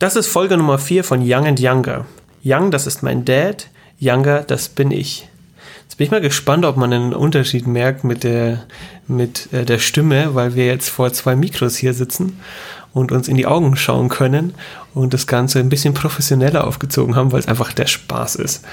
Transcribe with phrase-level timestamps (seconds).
[0.00, 2.06] Das ist Folge Nummer 4 von Young and Younger.
[2.44, 3.66] Young, das ist mein Dad,
[4.00, 5.28] Younger, das bin ich.
[5.82, 8.62] Jetzt bin ich mal gespannt, ob man einen Unterschied merkt mit der,
[9.08, 12.38] mit äh, der Stimme, weil wir jetzt vor zwei Mikros hier sitzen
[12.92, 14.54] und uns in die Augen schauen können
[14.94, 18.64] und das Ganze ein bisschen professioneller aufgezogen haben, weil es einfach der Spaß ist.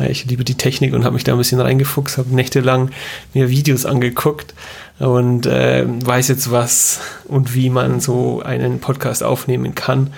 [0.00, 2.90] Äh, ich liebe die Technik und habe mich da ein bisschen reingefuchst, habe nächtelang
[3.32, 4.54] mir Videos angeguckt
[4.98, 10.12] und äh, weiß jetzt was und wie man so einen Podcast aufnehmen kann.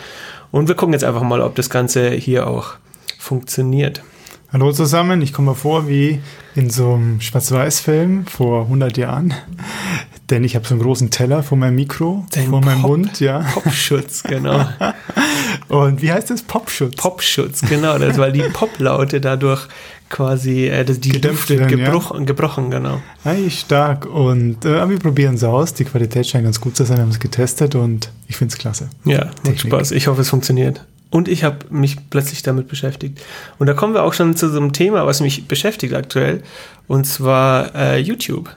[0.56, 2.76] Und wir gucken jetzt einfach mal, ob das Ganze hier auch
[3.18, 4.02] funktioniert.
[4.50, 6.18] Hallo zusammen, ich komme vor wie
[6.54, 9.34] in so einem Schwarz-Weiß-Film vor 100 Jahren.
[10.30, 13.20] Denn ich habe so einen großen Teller vor meinem Mikro, Dein vor meinem Pop- Mund,
[13.20, 13.40] ja.
[13.52, 14.66] Popschutz, genau.
[15.68, 16.42] Und wie heißt das?
[16.42, 16.94] Popschutz.
[16.96, 19.66] Popschutz, genau, das, weil die Poplaute dadurch
[20.08, 21.86] quasi, äh, das- die Gedämpft Luft wird werden, ja.
[21.86, 23.00] gebrochen, gebrochen, genau.
[23.24, 24.06] Eigentlich stark.
[24.06, 25.74] Und äh, wir probieren es aus.
[25.74, 26.98] Die Qualität scheint ganz gut zu sein.
[26.98, 28.88] Wir haben es getestet und ich finde es klasse.
[29.04, 29.60] Ja, macht.
[29.60, 29.90] Spaß.
[29.92, 30.84] Ich hoffe, es funktioniert.
[31.10, 33.20] Und ich habe mich plötzlich damit beschäftigt.
[33.58, 36.42] Und da kommen wir auch schon zu so einem Thema, was mich beschäftigt aktuell,
[36.88, 38.54] und zwar äh, YouTube.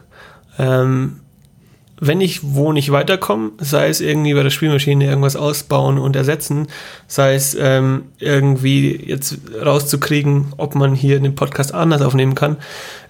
[0.58, 1.19] Ähm,
[2.00, 6.67] wenn ich wo nicht weiterkomme, sei es irgendwie bei der Spielmaschine irgendwas ausbauen und ersetzen,
[7.08, 12.58] sei es ähm, irgendwie jetzt rauszukriegen, ob man hier den Podcast anders aufnehmen kann,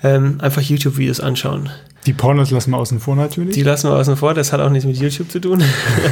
[0.03, 1.69] ähm, einfach YouTube-Videos anschauen.
[2.05, 3.55] Die Pornos lassen wir außen vor natürlich.
[3.55, 5.63] Die lassen wir außen vor, das hat auch nichts mit YouTube zu tun.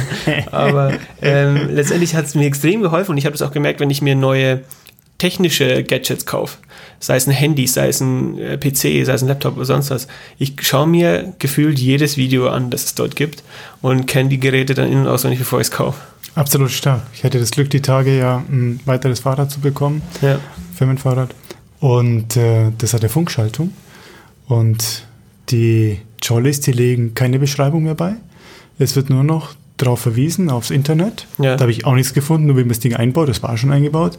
[0.52, 3.90] Aber ähm, letztendlich hat es mir extrem geholfen und ich habe das auch gemerkt, wenn
[3.90, 4.60] ich mir neue
[5.18, 6.58] technische Gadgets kaufe.
[7.00, 9.90] Sei es ein Handy, sei es ein äh, PC, sei es ein Laptop oder sonst
[9.90, 10.08] was.
[10.38, 13.42] Ich schaue mir gefühlt jedes Video an, das es dort gibt
[13.82, 16.00] und kenne die Geräte dann in- und auswendig, bevor ich es kaufe.
[16.34, 17.02] Absolut stark.
[17.14, 20.02] Ich hatte das Glück, die Tage ja ein weiteres Fahrrad zu bekommen.
[20.22, 20.38] Ja.
[20.74, 21.34] Firmenfahrrad.
[21.80, 23.72] Und äh, das hat eine Funkschaltung.
[24.46, 25.04] Und
[25.50, 28.14] die Jollies, die legen keine Beschreibung mehr bei.
[28.78, 31.26] Es wird nur noch darauf verwiesen, aufs Internet.
[31.38, 31.56] Ja.
[31.56, 33.28] Da habe ich auch nichts gefunden, nur wie man das Ding einbaut.
[33.28, 34.16] Das war schon eingebaut.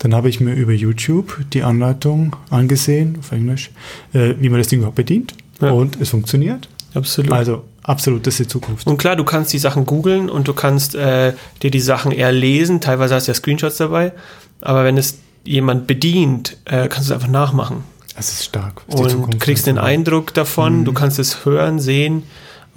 [0.00, 3.70] Dann habe ich mir über YouTube die Anleitung angesehen, auf Englisch,
[4.12, 5.34] äh, wie man das Ding überhaupt bedient.
[5.60, 5.70] Ja.
[5.70, 6.68] Und es funktioniert.
[6.94, 7.32] Absolut.
[7.32, 8.86] Also absolut, das ist die Zukunft.
[8.86, 12.32] Und klar, du kannst die Sachen googeln und du kannst äh, dir die Sachen eher
[12.32, 12.80] lesen.
[12.80, 14.12] Teilweise hast du ja Screenshots dabei.
[14.60, 17.84] Aber wenn es jemand bedient, äh, kannst du es einfach nachmachen.
[18.14, 18.82] Es ist stark.
[18.88, 20.84] Das ist die und kriegst den Eindruck davon, Mhm.
[20.84, 22.24] du kannst es hören, sehen.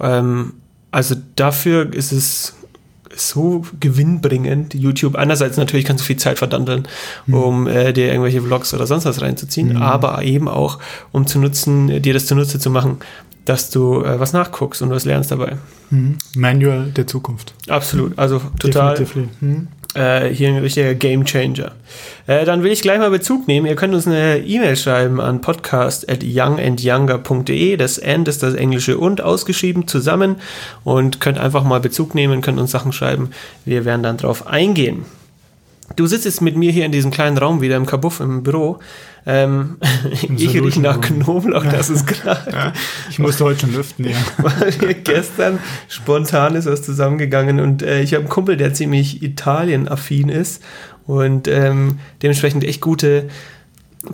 [0.00, 0.54] Ähm,
[0.96, 2.54] also dafür ist es
[3.14, 5.14] so gewinnbringend, YouTube.
[5.16, 6.88] Einerseits natürlich kannst du viel Zeit verdandeln,
[7.26, 7.34] Mhm.
[7.34, 10.78] um äh, dir irgendwelche Vlogs oder sonst was reinzuziehen, aber eben auch,
[11.12, 12.96] um zu nutzen, dir das zunutze zu machen,
[13.44, 15.58] dass du äh, was nachguckst und was lernst dabei.
[15.90, 16.16] Mhm.
[16.34, 17.52] Manual der Zukunft.
[17.68, 19.28] Absolut, also total Definitively.
[19.40, 19.68] Mhm.
[19.96, 21.72] Äh, hier ein richtiger Game Changer.
[22.26, 23.66] Äh, dann will ich gleich mal Bezug nehmen.
[23.66, 27.76] Ihr könnt uns eine E-Mail schreiben an podcast at youngandyounger.de.
[27.76, 30.36] Das and ist das englische und ausgeschrieben zusammen
[30.84, 33.30] und könnt einfach mal Bezug nehmen, könnt uns Sachen schreiben.
[33.64, 35.04] Wir werden dann drauf eingehen.
[35.94, 38.80] Du sitzt jetzt mit mir hier in diesem kleinen Raum wieder im Kabuff im Büro.
[39.26, 39.78] Ähm,
[40.36, 41.00] ich rieche nach.
[41.00, 42.72] Knoblauch, das ist gerade.
[43.10, 44.16] Ich musste heute schon lüften, ja.
[44.38, 49.22] weil wir gestern spontan ist was zusammengegangen und äh, ich habe einen Kumpel, der ziemlich
[49.22, 50.62] Italien-affin ist
[51.06, 53.28] und ähm, dementsprechend echt gute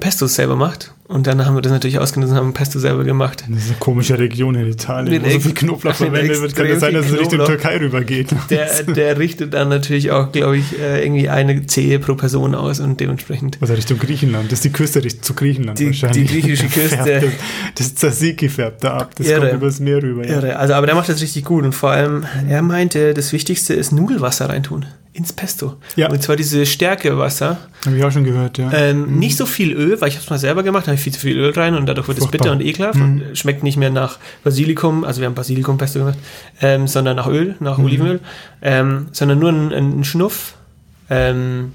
[0.01, 0.95] Pestos selber macht.
[1.13, 3.45] Und dann haben wir das natürlich ausgenutzt und haben Pesto selber gemacht.
[3.49, 6.57] Das ist eine komische Region in Italien, Mit wo so viel Knoblauch verwendet wird.
[6.57, 7.45] Kann das sein, dass es Richtung.
[7.45, 8.29] Türkei rübergeht?
[8.51, 12.81] Der, der richtet dann natürlich auch, glaube ich, äh, irgendwie eine Zehe pro Person aus
[12.81, 13.59] und dementsprechend.
[13.61, 14.47] Also Richtung Griechenland.
[14.51, 16.31] Das ist die Küste zu Griechenland Die- wahrscheinlich.
[16.33, 17.21] die griechische Küste.
[17.21, 17.33] Das,
[17.75, 19.11] das Tzatziki färbt da ab.
[19.17, 19.41] Das Irre.
[19.41, 20.27] kommt übers Meer rüber.
[20.27, 20.37] Ja.
[20.37, 20.57] Irre.
[20.57, 23.93] Also, aber der macht das richtig gut und vor allem, er meinte, das Wichtigste ist
[23.93, 24.87] Nudelwasser reintun.
[25.15, 25.75] Ins Pesto.
[25.95, 26.09] Ja.
[26.09, 27.59] Und zwar diese Stärkewasser.
[27.85, 28.73] Habe ich auch schon gehört, ja.
[28.73, 31.13] Ähm, Nicht so viel Öl, weil ich habe es mal selber gemacht, habe ich viel
[31.13, 32.45] zu viel Öl rein und dadurch wird es Furchtbar.
[32.45, 36.19] bitter und ekelhaft und schmeckt nicht mehr nach Basilikum, also wir haben Basilikumpesto gemacht,
[36.61, 38.21] ähm, sondern nach Öl, nach Olivenöl,
[38.63, 40.55] ähm, sondern nur ein, ein Schnuff
[41.11, 41.73] ähm,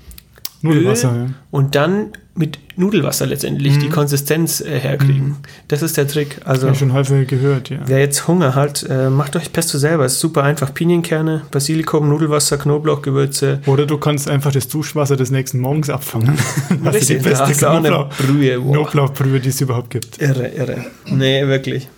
[0.62, 1.34] Nudelwasser, Öl ja.
[1.52, 5.38] und dann mit Nudelwasser letztendlich die Konsistenz äh, herkriegen.
[5.68, 6.40] Das ist der Trick.
[6.46, 7.80] Also ich schon häufig gehört, ja.
[7.86, 10.06] Wer jetzt Hunger hat, äh, macht euch Pesto selber.
[10.06, 10.74] Ist super einfach.
[10.74, 13.62] Pinienkerne, Basilikum, Nudelwasser, Knoblauch, Gewürze.
[13.66, 16.38] Oder du kannst einfach das Duschwasser des nächsten Morgens abfangen.
[16.84, 18.64] Das ist die da beste Knoblauch, Brühe.
[18.64, 18.74] Wow.
[18.74, 20.22] Knoblauchbrühe, die es überhaupt gibt.
[20.22, 20.86] Irre, irre.
[21.06, 21.90] Nee, wirklich.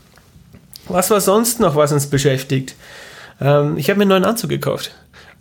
[0.87, 2.75] Was war sonst noch, was uns beschäftigt?
[3.41, 4.91] Ähm, ich habe mir einen neuen Anzug gekauft.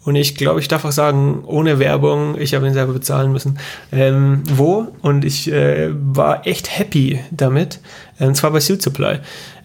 [0.05, 3.59] Und ich glaube, ich darf auch sagen, ohne Werbung, ich habe ihn selber bezahlen müssen.
[3.93, 4.89] Ähm, wo?
[5.03, 7.81] Und ich äh, war echt happy damit.
[8.19, 9.19] Und zwar bei Suit Supply.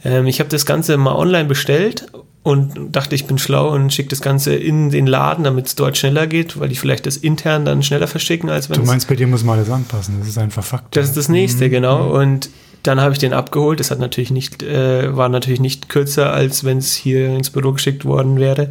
[0.04, 2.08] Ähm, ich habe das Ganze mal online bestellt
[2.44, 5.98] und dachte, ich bin schlau und schicke das Ganze in den Laden, damit es dort
[5.98, 9.16] schneller geht, weil die vielleicht das intern dann schneller verschicken, als wenn Du meinst, bei
[9.16, 10.16] dir muss man alles anpassen.
[10.20, 10.96] Das ist einfach Fakt.
[10.96, 12.12] das ist das nächste, genau.
[12.20, 12.50] Und
[12.84, 13.80] dann habe ich den abgeholt.
[13.80, 17.72] Das hat natürlich nicht, äh, war natürlich nicht kürzer, als wenn es hier ins Büro
[17.72, 18.70] geschickt worden wäre.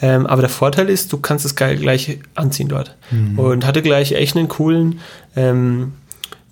[0.00, 2.96] Ähm, aber der Vorteil ist, du kannst es gleich anziehen dort.
[3.10, 3.38] Mhm.
[3.38, 4.98] Und hatte gleich echt einen coolen
[5.36, 5.92] ähm,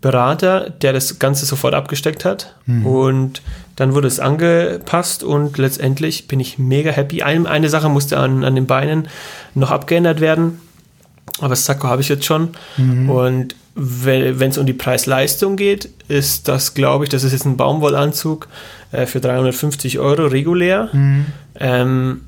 [0.00, 2.54] Berater, der das Ganze sofort abgesteckt hat.
[2.66, 2.86] Mhm.
[2.86, 3.42] Und
[3.74, 7.22] dann wurde es angepasst und letztendlich bin ich mega happy.
[7.22, 9.08] Ein, eine Sache musste an, an den Beinen
[9.54, 10.60] noch abgeändert werden.
[11.40, 12.50] Aber das Sakko habe ich jetzt schon.
[12.76, 13.10] Mhm.
[13.10, 17.56] Und wenn es um die Preis-Leistung geht, ist das, glaube ich, das ist jetzt ein
[17.56, 18.48] Baumwollanzug
[18.92, 20.90] äh, für 350 Euro regulär.
[20.92, 21.26] Mhm.
[21.58, 22.20] Ähm,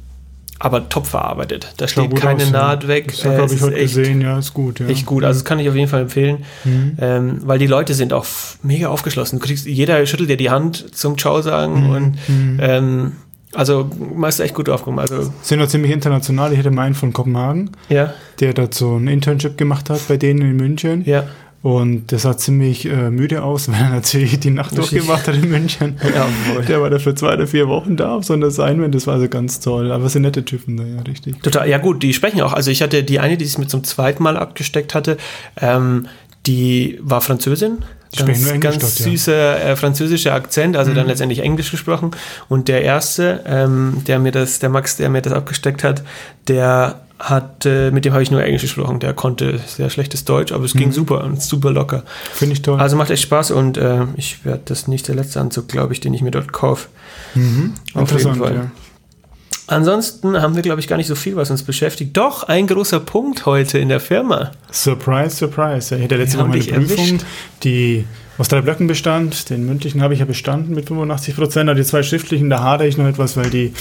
[0.59, 1.75] aber top verarbeitet.
[1.79, 3.09] Da steht keine aus, Naht weg.
[3.09, 4.79] Das habe ich heute gesehen, ja, ist gut.
[4.79, 4.87] Ja.
[4.87, 6.97] Echt gut, also das kann ich auf jeden Fall empfehlen, mhm.
[7.01, 8.25] ähm, weil die Leute sind auch
[8.63, 9.41] mega aufgeschlossen.
[9.41, 11.91] Du kriegst, jeder schüttelt dir die Hand zum Ciao sagen mhm.
[11.91, 12.59] und mhm.
[12.61, 13.13] ähm,
[13.55, 15.01] also machst du echt gut aufgekommen.
[15.01, 16.53] Also sind auch ziemlich international.
[16.53, 18.15] Ich hätte meinen von Kopenhagen, ja.
[18.41, 21.05] der dort so ein Internship gemacht hat bei denen in München.
[21.05, 21.25] Ja.
[21.63, 25.49] Und der sah ziemlich äh, müde aus, weil er natürlich die Nacht durchgemacht hat in
[25.49, 25.97] München.
[26.03, 26.27] Ja,
[26.63, 28.95] der war da für zwei oder vier Wochen da auf so einer Assignment.
[28.95, 29.93] Das war also ganz toll.
[29.93, 31.41] Aber es sind nette Typen da, ja, richtig.
[31.43, 32.53] Total, ja gut, die sprechen auch.
[32.53, 35.19] Also ich hatte die eine, die es mit zum zweiten Mal abgesteckt hatte,
[35.61, 36.09] ähm,
[36.47, 37.79] die war Französin.
[38.17, 40.97] Ganz, Englisch ganz dort, süßer äh, französischer Akzent, also mhm.
[40.97, 42.11] dann letztendlich Englisch gesprochen.
[42.49, 46.03] Und der erste, ähm, der mir das, der Max, der mir das abgesteckt hat,
[46.47, 48.99] der hat, äh, mit dem habe ich nur Englisch gesprochen.
[48.99, 50.81] Der konnte sehr schlechtes Deutsch, aber es mhm.
[50.81, 52.03] ging super und super locker.
[52.35, 52.81] Finde ich toll.
[52.81, 56.01] Also macht echt Spaß und äh, ich werde das nicht der letzte Anzug, glaube ich,
[56.01, 56.89] den ich mir dort kaufe.
[57.35, 57.75] Mhm.
[57.95, 58.55] Auf jeden Fall.
[58.55, 58.71] Ja.
[59.69, 62.17] Ansonsten haben wir, glaube ich, gar nicht so viel, was uns beschäftigt.
[62.17, 64.51] Doch, ein großer Punkt heute in der Firma.
[64.71, 65.97] Surprise, surprise.
[65.97, 67.25] Ich hatte letzte Woche eine Prüfung, erwischt.
[67.63, 68.05] die
[68.39, 69.51] aus drei Blöcken bestand.
[69.51, 71.71] Den mündlichen habe ich ja bestanden mit 85 Prozent.
[71.71, 73.73] Aber die zwei schriftlichen, da hadere ich noch etwas, weil die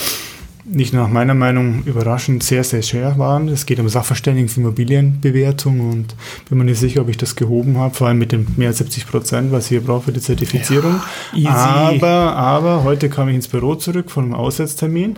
[0.64, 3.48] nicht nach meiner Meinung überraschend sehr, sehr schwer waren.
[3.50, 6.16] Es geht um Sachverständigen für Immobilienbewertung und
[6.48, 8.78] bin mir nicht sicher, ob ich das gehoben habe, vor allem mit den mehr als
[8.78, 11.02] 70 Prozent, was ich hier brauche für die Zertifizierung.
[11.34, 15.16] Ja, aber, aber heute kam ich ins Büro zurück von einem Aussetztermin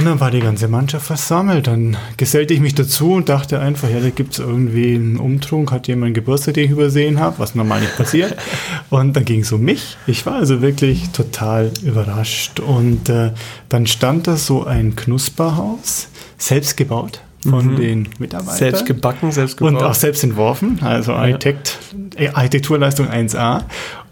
[0.00, 1.66] und dann war die ganze Mannschaft versammelt.
[1.66, 5.72] Dann gesellte ich mich dazu und dachte einfach, ja, da gibt es irgendwie einen Umtrunk,
[5.72, 8.34] hat jemand Geburtstag, den ich übersehen habe, was normal nicht passiert.
[8.90, 9.98] Und dann ging es um mich.
[10.06, 12.60] Ich war also wirklich total überrascht.
[12.60, 13.32] Und äh,
[13.68, 16.08] dann stand da so ein Knusperhaus,
[16.38, 17.76] selbst gebaut von mhm.
[17.76, 18.56] den Mitarbeitern.
[18.56, 19.74] Selbst gebacken, selbst gebaut.
[19.74, 21.18] Und auch selbst entworfen, also ja.
[21.18, 21.78] Architekt,
[22.16, 23.64] äh, Architekturleistung 1a.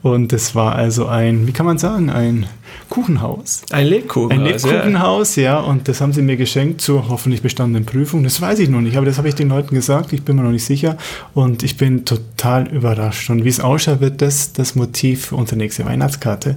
[0.03, 2.47] Und es war also ein, wie kann man sagen, ein
[2.89, 3.63] Kuchenhaus.
[3.71, 4.65] Ein Lebkuchenhaus.
[4.65, 5.43] Ein Lebkuchenhaus, ja.
[5.43, 5.59] ja.
[5.61, 8.25] Und das haben sie mir geschenkt zur hoffentlich bestandenen Prüfung.
[8.25, 10.13] Das weiß ich noch nicht, aber das habe ich den Leuten gesagt.
[10.13, 10.97] Ich bin mir noch nicht sicher.
[11.35, 13.31] Und ich bin total überrascht.
[13.31, 16.57] Und wie es ausschaut, wird das das Motiv für unsere nächste Weihnachtskarte.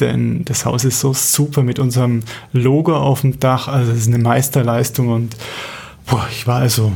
[0.00, 2.22] Denn das Haus ist so super mit unserem
[2.52, 3.68] Logo auf dem Dach.
[3.68, 5.36] Also es ist eine Meisterleistung und
[6.06, 6.92] boah, ich war also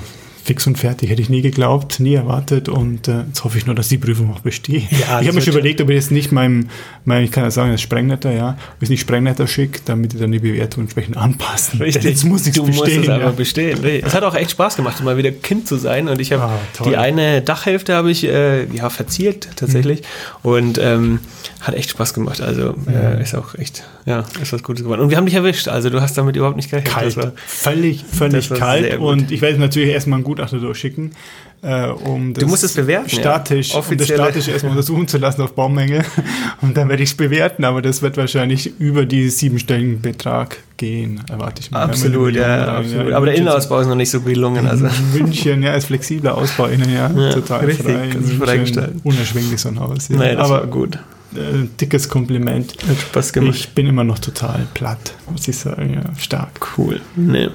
[0.49, 1.11] fix und fertig.
[1.11, 4.33] Hätte ich nie geglaubt, nie erwartet und äh, jetzt hoffe ich nur, dass die Prüfung
[4.33, 4.91] auch besteht.
[4.91, 6.71] Ja, ich habe mir schon überlegt, ob ich jetzt nicht meinem,
[7.05, 10.19] meinem ich kann ja sagen, das Sprengnetter, ja, ob ich nicht Sprengnetter schicke, damit die
[10.19, 11.83] dann die Bewertung entsprechend anpassen.
[11.83, 12.03] Richtig.
[12.03, 12.97] Jetzt muss ich es bestehen.
[12.97, 13.31] Musst es ja.
[13.31, 13.85] bestehen.
[13.85, 16.83] Es hat auch echt Spaß gemacht, mal wieder Kind zu sein und ich habe ah,
[16.83, 20.51] die eine Dachhälfte habe ich äh, ja verziert tatsächlich mhm.
[20.51, 21.19] und ähm,
[21.61, 22.41] hat echt Spaß gemacht.
[22.41, 25.03] Also äh, ist auch echt, ja, ist was Gutes geworden.
[25.03, 26.95] Und wir haben dich erwischt, also du hast damit überhaupt nicht gerechnet.
[26.95, 31.13] Kalt, war, völlig, völlig kalt und ich werde natürlich erstmal ein Gutachter durchschicken,
[31.61, 33.81] äh, um das du musst es bewerten, statisch, ja.
[33.81, 36.07] um das statisch erstmal untersuchen zu lassen auf Baumängel
[36.63, 41.21] und dann werde ich es bewerten, aber das wird wahrscheinlich über die siebenstelligen Betrag gehen,
[41.29, 41.83] erwarte ich mal.
[41.83, 43.13] Absolut, ja, absolut.
[43.13, 44.67] Aber der Innenausbau ist noch nicht so gelungen.
[44.67, 44.87] Also.
[45.13, 48.47] München, ja, ist flexibler Ausbau innen, ja, ja total richtig, frei.
[48.47, 48.93] Freigestellt.
[49.05, 50.09] Unerschwinglich so ein Haus.
[50.09, 50.17] Ja.
[50.17, 50.99] Nein, das aber war gut
[51.35, 52.75] äh, dickes Kompliment.
[52.89, 53.55] Hat Spaß gemacht.
[53.55, 55.95] Ich bin immer noch total platt, muss ich sagen.
[55.95, 56.61] Ja, stark.
[56.77, 57.01] Cool.
[57.17, 57.49] Nee.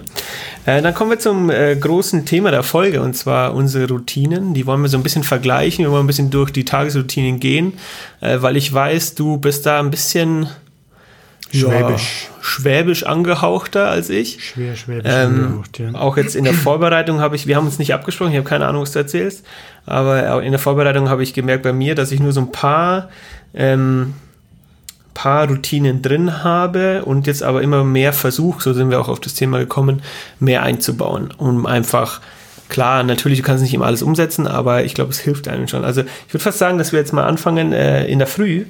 [0.65, 4.53] Äh, dann kommen wir zum äh, großen Thema der Folge und zwar unsere Routinen.
[4.53, 5.86] Die wollen wir so ein bisschen vergleichen.
[5.86, 7.74] Wir wollen ein bisschen durch die Tagesroutinen gehen,
[8.22, 10.48] äh, weil ich weiß, du bist da ein bisschen
[11.53, 12.29] Schwäbisch.
[12.29, 14.43] Ja, schwäbisch angehauchter als ich.
[14.43, 15.93] Schwer schwäbisch ähm, angehaucht, ja.
[15.93, 18.65] Auch jetzt in der Vorbereitung habe ich, wir haben uns nicht abgesprochen, ich habe keine
[18.65, 19.45] Ahnung, was du erzählst,
[19.86, 23.10] aber in der Vorbereitung habe ich gemerkt bei mir, dass ich nur so ein paar
[23.53, 24.13] ähm,
[25.13, 29.19] paar Routinen drin habe und jetzt aber immer mehr versuche, so sind wir auch auf
[29.19, 30.01] das Thema gekommen,
[30.39, 32.19] mehr einzubauen, um einfach
[32.69, 35.86] Klar, natürlich, du kannst nicht immer alles umsetzen, aber ich glaube, es hilft einem schon.
[35.86, 38.65] Also ich würde fast sagen, dass wir jetzt mal anfangen äh, in der Früh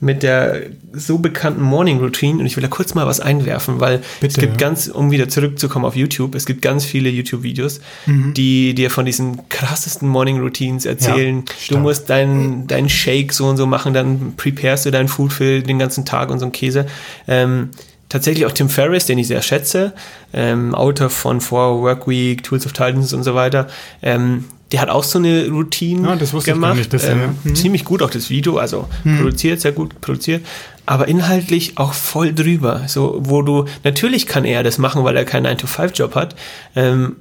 [0.00, 0.62] mit der
[0.92, 4.40] so bekannten Morning Routine und ich will da kurz mal was einwerfen, weil Bitte, es
[4.40, 4.68] gibt ja.
[4.68, 8.34] ganz, um wieder zurückzukommen auf YouTube, es gibt ganz viele YouTube-Videos, mhm.
[8.34, 11.44] die dir von diesen krassesten Morning Routines erzählen.
[11.68, 15.32] Ja, du musst deinen dein Shake so und so machen, dann preparest du dein Food
[15.32, 16.86] für den ganzen Tag und so ein Käse.
[17.26, 17.70] Ähm,
[18.08, 19.92] tatsächlich auch Tim Ferriss, den ich sehr schätze,
[20.32, 23.68] ähm, Autor von Four Work Week, Tools of Titans und so weiter,
[24.02, 26.72] ähm, der hat auch so eine Routine ja, das wusste gemacht.
[26.74, 27.34] Ich nicht, das ähm, ja.
[27.44, 27.54] mhm.
[27.54, 29.18] Ziemlich gut auch das Video, also mhm.
[29.18, 30.44] produziert, sehr gut produziert,
[30.86, 32.82] aber inhaltlich auch voll drüber.
[32.86, 36.34] So, wo du, natürlich kann er das machen, weil er keinen 9-to-5-Job hat.
[36.74, 37.16] Ähm,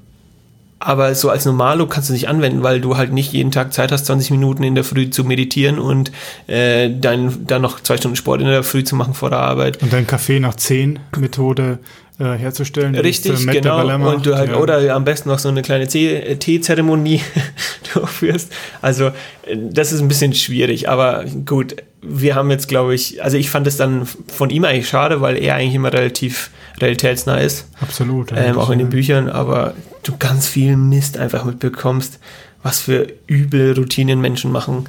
[0.79, 3.91] aber so als Normalo kannst du nicht anwenden, weil du halt nicht jeden Tag Zeit
[3.91, 6.11] hast, 20 Minuten in der Früh zu meditieren und
[6.47, 9.81] äh, dann, dann noch zwei Stunden Sport in der Früh zu machen vor der Arbeit.
[9.81, 11.79] Und dein Kaffee nach 10 Methode
[12.19, 12.95] äh, herzustellen.
[12.95, 13.81] Richtig, genau.
[14.09, 14.57] Und du halt, ja.
[14.57, 17.21] oder am besten noch so eine kleine Teezeremonie
[17.93, 18.51] durchführst.
[18.81, 19.11] Also
[19.53, 23.67] das ist ein bisschen schwierig, aber gut, wir haben jetzt, glaube ich, also ich fand
[23.67, 27.67] es dann von ihm eigentlich schade, weil er eigentlich immer relativ realitätsnah ist.
[27.81, 28.31] Absolut.
[28.35, 32.19] Ähm, auch in den Büchern, aber du ganz viel Mist einfach mitbekommst,
[32.63, 34.85] was für üble Routinen Menschen machen.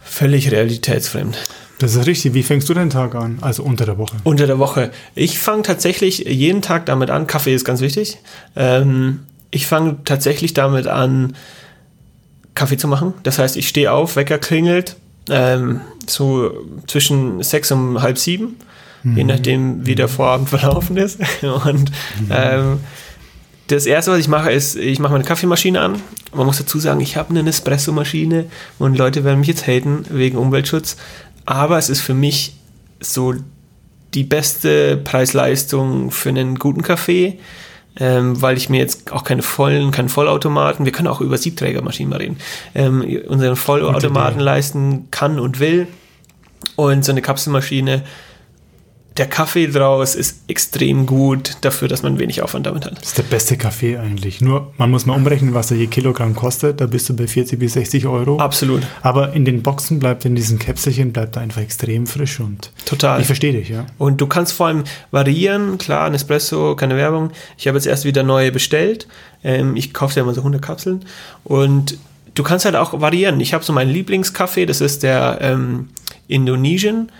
[0.00, 1.38] Völlig realitätsfremd.
[1.78, 2.34] Das ist richtig.
[2.34, 3.38] Wie fängst du den Tag an?
[3.40, 4.16] Also unter der Woche?
[4.24, 4.92] Unter der Woche.
[5.14, 7.26] Ich fange tatsächlich jeden Tag damit an.
[7.26, 8.18] Kaffee ist ganz wichtig.
[8.54, 11.34] Ähm, ich fange tatsächlich damit an,
[12.54, 13.14] Kaffee zu machen.
[13.22, 14.96] Das heißt, ich stehe auf, Wecker klingelt,
[15.28, 16.52] ähm, so
[16.86, 18.56] zwischen sechs und halb sieben,
[19.02, 19.16] mhm.
[19.16, 21.20] je nachdem, wie der Vorabend verlaufen ist.
[21.42, 22.30] Und mhm.
[22.30, 22.80] ähm,
[23.68, 26.02] das erste, was ich mache, ist, ich mache meine Kaffeemaschine an.
[26.34, 28.46] Man muss dazu sagen, ich habe eine Nespresso-Maschine
[28.78, 30.96] und Leute werden mich jetzt haten wegen Umweltschutz
[31.44, 32.54] aber es ist für mich
[33.00, 33.34] so
[34.14, 37.38] die beste Preis-Leistung für einen guten Kaffee,
[37.98, 42.10] ähm, weil ich mir jetzt auch keine vollen, keinen Vollautomaten, wir können auch über Siebträgermaschinen
[42.10, 42.38] mal reden,
[42.74, 45.88] ähm, unseren Vollautomaten leisten kann und will.
[46.76, 48.02] Und so eine Kapselmaschine
[49.16, 52.98] der Kaffee draus ist extrem gut dafür, dass man wenig Aufwand damit hat.
[52.98, 54.40] Das ist der beste Kaffee eigentlich.
[54.40, 56.80] Nur, man muss mal umrechnen, was er je Kilogramm kostet.
[56.80, 58.38] Da bist du bei 40 bis 60 Euro.
[58.38, 58.82] Absolut.
[59.02, 62.72] Aber in den Boxen bleibt, in diesen Käpselchen bleibt er einfach extrem frisch und.
[62.86, 63.20] Total.
[63.20, 63.86] Ich verstehe dich, ja.
[63.98, 65.78] Und du kannst vor allem variieren.
[65.78, 67.32] Klar, ein Espresso, keine Werbung.
[67.58, 69.06] Ich habe jetzt erst wieder neue bestellt.
[69.44, 71.04] Ähm, ich kaufe ja immer so 100 Kapseln.
[71.44, 71.98] Und
[72.34, 73.40] du kannst halt auch variieren.
[73.40, 74.66] Ich habe so meinen Lieblingskaffee.
[74.66, 75.88] Das ist der ähm,
[76.28, 77.10] Indonesian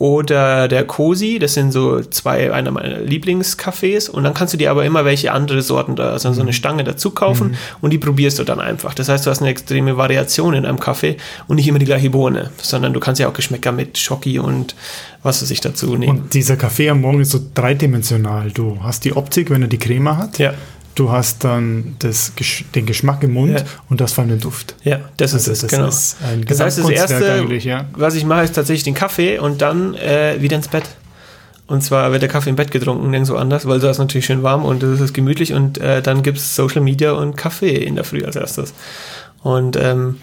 [0.00, 4.70] oder der Cosi, das sind so zwei einer meiner Lieblingscafés und dann kannst du dir
[4.70, 6.54] aber immer welche andere Sorten da, also so eine mhm.
[6.54, 7.56] Stange dazu kaufen mhm.
[7.82, 8.94] und die probierst du dann einfach.
[8.94, 12.08] Das heißt, du hast eine extreme Variation in einem Kaffee und nicht immer die gleiche
[12.08, 14.74] Bohne, sondern du kannst ja auch Geschmäcker mit Schoki und
[15.22, 16.20] was weiß ich dazu nehmen.
[16.20, 18.52] Und dieser Kaffee am Morgen ist so dreidimensional.
[18.52, 20.38] Du hast die Optik, wenn er die Creme hat.
[20.38, 20.54] Ja
[20.94, 22.32] du hast dann das,
[22.74, 23.64] den Geschmack im Mund ja.
[23.88, 24.74] und das von dem Duft.
[24.82, 25.88] Ja, das also ist es, genau.
[25.88, 26.16] Ist
[26.46, 27.86] das heißt, das Erste, ja.
[27.92, 30.84] was ich mache, ist tatsächlich den Kaffee und dann äh, wieder ins Bett.
[31.66, 34.42] Und zwar wird der Kaffee im Bett getrunken, nirgendwo anders, weil da ist natürlich schön
[34.42, 37.94] warm und es ist gemütlich und äh, dann gibt es Social Media und Kaffee in
[37.94, 38.74] der Früh als erstes.
[39.42, 40.16] Und ähm,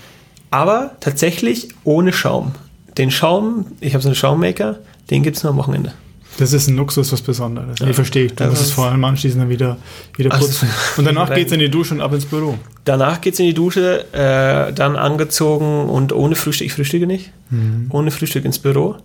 [0.52, 2.54] aber tatsächlich ohne Schaum.
[2.98, 4.78] Den Schaum, ich habe so einen Schaummaker,
[5.10, 5.94] den gibt es nur am Wochenende.
[6.38, 7.80] Das ist ein Luxus, was Besonderes.
[7.80, 7.88] Ja.
[7.88, 8.28] Ich verstehe.
[8.28, 9.78] Du musst es vor allem anschließend dann wieder,
[10.16, 10.70] wieder putzen.
[10.98, 12.58] und danach geht es in die Dusche und ab ins Büro.
[12.86, 16.68] Danach geht es in die Dusche, äh, dann angezogen und ohne Frühstück.
[16.68, 17.32] Ich frühstücke nicht.
[17.50, 17.88] Mhm.
[17.90, 18.98] Ohne Frühstück ins Büro.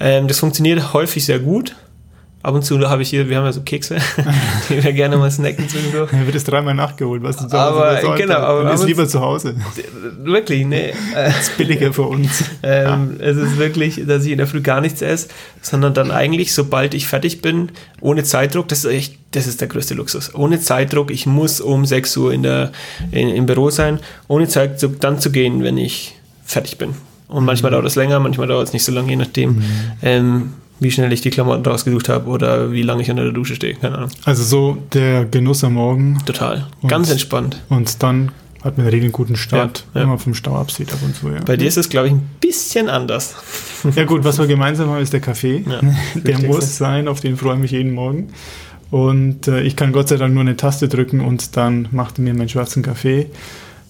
[0.00, 1.76] Ähm, das funktioniert häufig sehr gut.
[2.42, 3.98] Ab und zu habe ich hier, wir haben ja so Kekse,
[4.70, 6.10] die wir gerne mal snacken zwischendurch.
[6.10, 9.06] Dann wird es dreimal nachgeholt, was du zu Hause Aber genau, aber du bist lieber
[9.06, 9.54] zu Hause.
[10.22, 10.94] Wirklich, nee.
[11.14, 12.44] Das ist billiger für uns.
[12.62, 13.26] Ähm, ja.
[13.26, 15.28] Es ist wirklich, dass ich in der Früh gar nichts esse,
[15.62, 17.70] sondern dann eigentlich, sobald ich fertig bin,
[18.00, 20.34] ohne Zeitdruck, das ist echt, das ist der größte Luxus.
[20.34, 22.72] Ohne Zeitdruck, ich muss um 6 Uhr in der,
[23.12, 26.94] in, im Büro sein, ohne Zeitdruck dann zu gehen, wenn ich fertig bin.
[27.28, 27.76] Und manchmal mhm.
[27.76, 29.56] dauert es länger, manchmal dauert es nicht so lange, je nachdem.
[29.56, 29.64] Mhm.
[30.02, 33.54] Ähm, wie schnell ich die Klamotten rausgesucht habe oder wie lange ich unter der Dusche
[33.54, 33.74] stehe.
[33.74, 34.10] Keine Ahnung.
[34.24, 36.18] Also so der Genuss am Morgen.
[36.24, 36.66] Total.
[36.88, 37.62] Ganz und, entspannt.
[37.68, 38.32] Und dann
[38.62, 40.02] hat man in der Regel einen guten Start, ja, ja.
[40.02, 41.28] wenn man vom Stau absieht ab und zu.
[41.28, 41.40] Ja.
[41.44, 43.36] Bei dir ist es, glaube ich, ein bisschen anders.
[43.96, 45.64] Ja gut, was wir gemeinsam haben, ist der Kaffee.
[46.14, 48.28] der muss sein, auf den freue ich mich jeden Morgen.
[48.90, 52.24] Und äh, ich kann Gott sei Dank nur eine Taste drücken und dann macht er
[52.24, 53.30] mir meinen schwarzen Kaffee.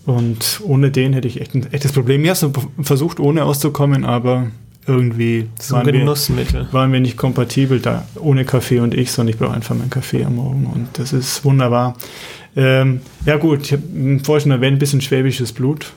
[0.06, 2.24] Und ohne den hätte ich echt ein echtes Problem.
[2.24, 4.46] Ich habe versucht, ohne auszukommen, aber
[4.86, 6.66] irgendwie so waren, Genussmittel.
[6.66, 9.90] Wir, waren wir nicht kompatibel da ohne Kaffee und ich, sondern ich brauche einfach meinen
[9.90, 11.96] Kaffee am Morgen und das ist wunderbar.
[12.56, 13.82] Ähm, ja gut, ich habe
[14.24, 15.92] vorhin schon erwähnt, ein bisschen schwäbisches Blut.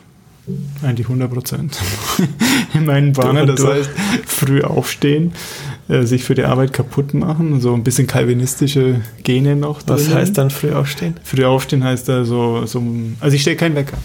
[0.81, 1.79] Eigentlich 100 Prozent
[2.73, 3.47] in meinen Bahnen.
[3.47, 3.89] Das heißt,
[4.25, 5.31] früh aufstehen,
[5.87, 9.81] äh, sich für die Arbeit kaputt machen, so ein bisschen kalvinistische Gene noch.
[9.87, 11.15] Was heißt dann früh aufstehen?
[11.23, 12.83] Früh aufstehen heißt da so, so
[13.21, 13.97] also ich stelle keinen Wecker.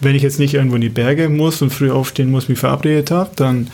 [0.00, 3.10] wenn ich jetzt nicht irgendwo in die Berge muss und früh aufstehen muss, mich verabredet
[3.10, 3.68] habe, dann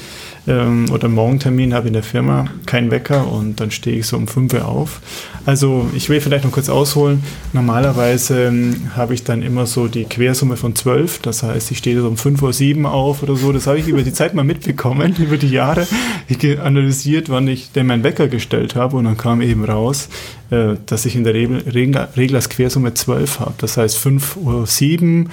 [0.47, 4.27] ähm, oder Morgentermin habe in der Firma, kein Wecker und dann stehe ich so um
[4.27, 5.01] 5 Uhr auf.
[5.47, 7.23] Also ich will vielleicht noch kurz ausholen.
[7.53, 12.01] Normalerweise ähm, habe ich dann immer so die Quersumme von 12, das heißt, ich stehe
[12.01, 13.53] so um 5.07 Uhr auf oder so.
[13.53, 15.87] Das habe ich über die Zeit mal mitbekommen, über die Jahre.
[16.29, 20.09] Ich analysiert, wann ich denn meinen Wecker gestellt habe und dann kam eben raus,
[20.51, 23.55] äh, dass ich in der Regel, als Quersumme 12 habe.
[23.59, 25.31] Das heißt 5.07 Uhr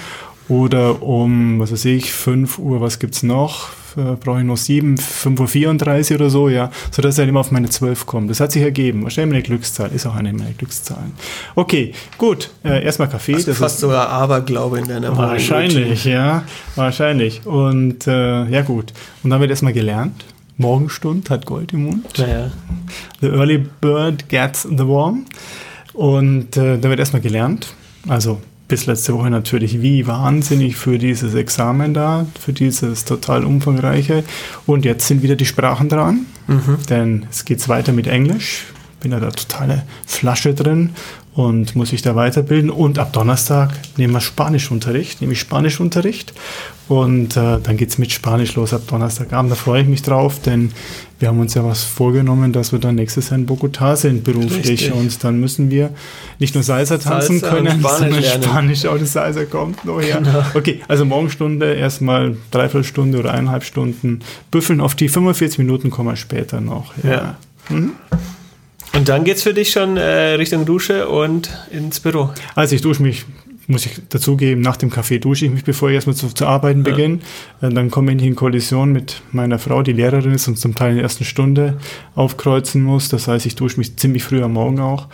[0.49, 3.69] oder um, was weiß ich, 5 Uhr, was gibt es noch?
[3.97, 7.49] Äh, brauche ich noch 7, 5.34 Uhr oder so, ja, sodass er halt immer auf
[7.49, 8.29] meine 12 kommt.
[8.29, 9.01] Das hat sich ergeben.
[9.01, 11.13] Wahrscheinlich meine Glückszahl, ist auch eine meiner Glückszahlen.
[11.55, 13.33] Okay, gut, äh, erstmal Kaffee.
[13.33, 16.43] Also das fast ist sogar Aberglaube in deiner Wahrscheinlich, ja,
[16.75, 17.45] wahrscheinlich.
[17.47, 20.25] Und äh, ja gut, und dann wird erstmal gelernt.
[20.57, 22.17] Morgenstund hat Gold im Mund.
[22.17, 22.51] Ja,
[23.21, 25.25] The early bird gets the worm.
[25.93, 27.73] Und äh, da wird erstmal gelernt.
[28.07, 34.23] Also bis letzte Woche natürlich wie wahnsinnig für dieses Examen da, für dieses total umfangreiche.
[34.65, 36.77] Und jetzt sind wieder die Sprachen dran, mhm.
[36.89, 38.65] denn es geht weiter mit Englisch.
[38.99, 40.91] Bin ja da totale Flasche drin
[41.37, 42.71] und muss ich da weiterbilden.
[42.71, 46.33] Und ab Donnerstag nehmen wir Spanischunterricht, nehme ich Spanischunterricht.
[46.87, 49.51] Und äh, dann geht es mit Spanisch los ab Donnerstagabend.
[49.51, 50.71] Da freue ich mich drauf, denn
[51.19, 54.67] wir haben uns ja was vorgenommen, dass wir dann nächstes Jahr in Bogotá sind beruflich.
[54.67, 54.93] Richtig.
[54.93, 55.91] Und dann müssen wir
[56.39, 58.43] nicht nur Salsa tanzen Salsa können, Spanisch sondern lernen.
[58.43, 60.21] Spanisch auch das Salsa kommt noch her.
[60.23, 60.43] Genau.
[60.55, 64.81] Okay, also Morgenstunde erstmal dreiviertel Stunde oder eineinhalb Stunden büffeln.
[64.81, 66.93] Auf die 45 Minuten kommen wir später noch.
[67.03, 67.11] Ja.
[67.11, 67.37] ja.
[67.69, 67.91] Mhm.
[68.97, 72.31] Und dann geht es für dich schon äh, Richtung Dusche und ins Büro.
[72.55, 73.25] Also ich dusche mich,
[73.67, 76.83] muss ich dazugeben, nach dem Kaffee dusche ich mich, bevor ich erstmal zu, zu arbeiten
[76.83, 76.91] ja.
[76.91, 77.19] beginne.
[77.61, 80.89] Äh, dann komme ich in Kollision mit meiner Frau, die Lehrerin ist und zum Teil
[80.89, 81.77] in der ersten Stunde
[82.15, 83.07] aufkreuzen muss.
[83.09, 85.09] Das heißt, ich dusche mich ziemlich früh am Morgen auch.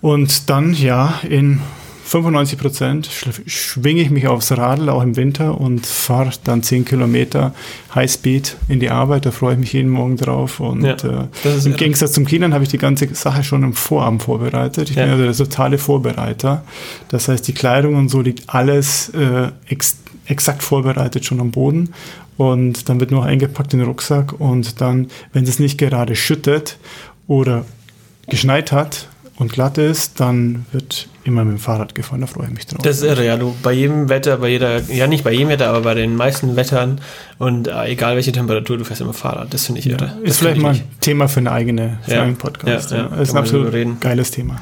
[0.00, 1.60] Und dann, ja, in
[2.08, 3.10] 95 Prozent
[3.46, 7.54] schwinge ich mich aufs Radl, auch im Winter, und fahre dann 10 Kilometer
[7.94, 9.26] Highspeed in die Arbeit.
[9.26, 10.58] Da freue ich mich jeden Morgen drauf.
[10.58, 14.22] Und ja, äh, im Gegensatz zum Kindern habe ich die ganze Sache schon im Vorabend
[14.22, 14.88] vorbereitet.
[14.88, 15.04] Ich ja.
[15.04, 16.64] bin also der totale Vorbereiter.
[17.08, 21.94] Das heißt, die Kleidung und so liegt alles äh, ex exakt vorbereitet schon am Boden.
[22.36, 24.38] Und dann wird nur eingepackt in den Rucksack.
[24.38, 26.78] Und dann, wenn es nicht gerade schüttet
[27.26, 27.64] oder
[28.28, 32.20] geschneit hat, und glatt ist, dann wird immer mit dem Fahrrad gefahren.
[32.20, 32.82] Da freue ich mich drauf.
[32.82, 33.36] Das ist irre, ja.
[33.36, 36.56] Du bei jedem Wetter, bei jeder, ja nicht bei jedem Wetter, aber bei den meisten
[36.56, 37.00] Wettern
[37.38, 39.54] und äh, egal welche Temperatur, du fährst immer Fahrrad.
[39.54, 40.06] Das finde ich irre.
[40.06, 42.22] Ja, ist vielleicht mal ein Thema für eine eigene, für ja.
[42.22, 42.90] einen Podcast.
[42.90, 43.08] Ja, ja.
[43.08, 44.60] Das ist ein absolut geiles Thema.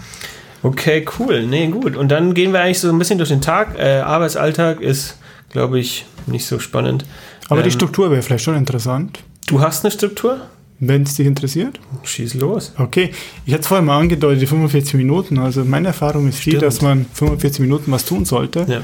[0.62, 1.47] Okay, cool.
[1.47, 1.97] Nee, gut.
[1.97, 3.78] Und dann gehen wir eigentlich so ein bisschen durch den Tag.
[3.78, 5.16] Äh, Arbeitsalltag ist,
[5.52, 7.06] glaube ich, nicht so spannend.
[7.49, 9.21] Aber ähm, die Struktur wäre vielleicht schon interessant.
[9.47, 10.41] Du hast eine Struktur?
[10.78, 11.80] Wenn es dich interessiert?
[12.02, 12.73] Schieß los.
[12.76, 13.10] Okay,
[13.47, 15.39] ich hatte es vorhin mal angedeutet, die 45 Minuten.
[15.39, 18.80] Also meine Erfahrung ist die, dass man 45 Minuten was tun sollte ja.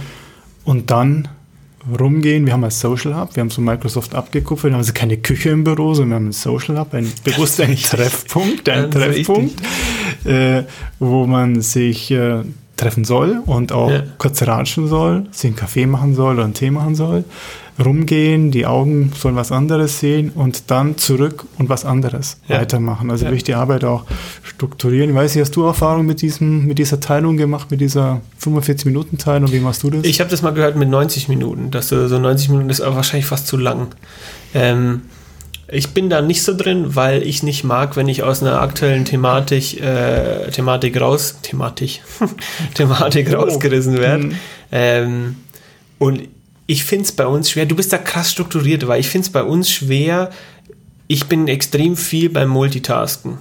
[0.64, 1.28] und dann
[1.98, 2.46] rumgehen.
[2.46, 5.50] Wir haben ein Social Hub, wir haben so Microsoft abgekupfert, wir haben also keine Küche
[5.50, 9.60] im Büro, sondern wir haben ein Social Hub, ein bewusst ein Treffpunkt, ein Treffpunkt,
[10.24, 10.62] äh,
[10.98, 12.42] wo man sich äh,
[12.78, 14.02] treffen soll und auch ja.
[14.16, 17.24] kurz ratschen soll, sich einen Kaffee machen soll oder einen Tee machen soll
[17.82, 22.60] rumgehen, die Augen sollen was anderes sehen und dann zurück und was anderes ja.
[22.60, 23.10] weitermachen.
[23.10, 23.30] Also ja.
[23.30, 24.04] will ich die Arbeit auch
[24.42, 25.10] strukturieren.
[25.10, 29.52] Ich weiß nicht, hast du Erfahrung mit, diesem, mit dieser Teilung gemacht, mit dieser 45-Minuten-Teilung?
[29.52, 30.04] Wie machst du das?
[30.04, 31.70] Ich habe das mal gehört mit 90 Minuten.
[31.70, 33.88] Dass du so 90 Minuten ist aber wahrscheinlich fast zu lang.
[34.54, 35.02] Ähm,
[35.68, 39.06] ich bin da nicht so drin, weil ich nicht mag, wenn ich aus einer aktuellen
[39.06, 42.02] Thematik, äh, Thematik raus, Thematik,
[42.74, 43.36] Thematik oh.
[43.36, 44.24] rausgerissen werde.
[44.24, 44.34] Mhm.
[44.70, 45.36] Ähm,
[45.98, 46.28] und
[46.72, 47.66] ich finde es bei uns schwer.
[47.66, 50.30] Du bist da krass strukturiert, weil ich finde es bei uns schwer.
[51.06, 53.36] Ich bin extrem viel beim Multitasken,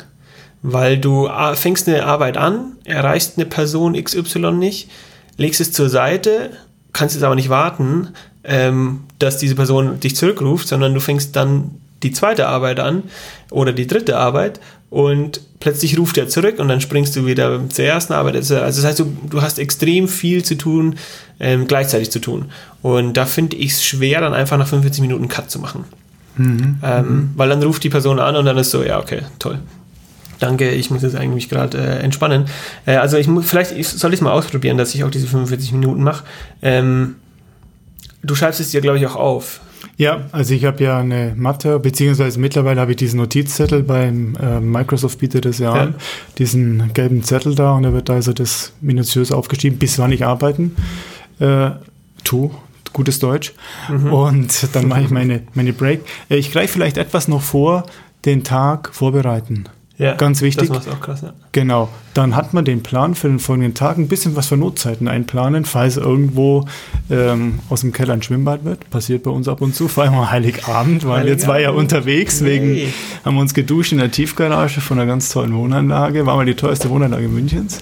[0.62, 4.90] weil du fängst eine Arbeit an, erreichst eine Person XY nicht,
[5.38, 6.52] legst es zur Seite,
[6.92, 8.10] kannst es aber nicht warten,
[8.44, 13.04] ähm, dass diese Person dich zurückruft, sondern du fängst dann die zweite Arbeit an
[13.50, 14.60] oder die dritte Arbeit
[14.92, 18.36] und plötzlich ruft er zurück und dann springst du wieder zur ersten Arbeit.
[18.36, 20.98] Also das heißt, du, du hast extrem viel zu tun,
[21.40, 22.52] ähm, gleichzeitig zu tun.
[22.82, 25.86] Und da finde ich es schwer, dann einfach nach 45 Minuten Cut zu machen.
[26.36, 26.80] Mhm.
[26.84, 27.30] Ähm, mhm.
[27.36, 29.60] Weil dann ruft die Person an und dann ist so, ja, okay, toll.
[30.40, 32.48] Danke, ich muss jetzt eigentlich gerade äh, entspannen.
[32.86, 35.72] Äh, also ich vielleicht ich, soll ich es mal ausprobieren, dass ich auch diese 45
[35.72, 36.26] Minuten mache.
[36.62, 37.16] Ähm,
[38.24, 39.62] du schreibst es dir, glaube ich, auch auf.
[39.98, 44.60] Ja, also ich habe ja eine Matte, beziehungsweise mittlerweile habe ich diesen Notizzettel beim äh,
[44.60, 45.96] Microsoft bietet das ja, ja, an,
[46.38, 50.76] diesen gelben Zettel da und da wird also das minutiös aufgeschrieben, bis wann ich arbeiten
[51.42, 51.72] äh,
[52.24, 52.52] tu,
[52.94, 53.54] gutes Deutsch.
[53.90, 54.14] Mhm.
[54.14, 56.02] Und dann mache ich meine, meine Break.
[56.30, 57.86] Äh, ich greife vielleicht etwas noch vor,
[58.26, 59.66] den Tag vorbereiten.
[59.98, 60.70] Ja, Ganz wichtig.
[60.70, 61.34] Das macht auch krass, ja.
[61.52, 61.90] Genau.
[62.16, 65.64] Dann hat man den Plan für den folgenden Tag, ein bisschen was für Notzeiten einplanen,
[65.64, 66.66] falls irgendwo
[67.10, 68.90] ähm, aus dem Keller ein Schwimmbad wird.
[68.90, 69.88] Passiert bei uns ab und zu.
[69.88, 72.48] Vor allem am Heiligabend waren wir zwei ja unterwegs, nee.
[72.48, 76.26] wegen, haben uns geduscht in der Tiefgarage von einer ganz tollen Wohnanlage.
[76.26, 77.80] War mal die teuerste Wohnanlage Münchens.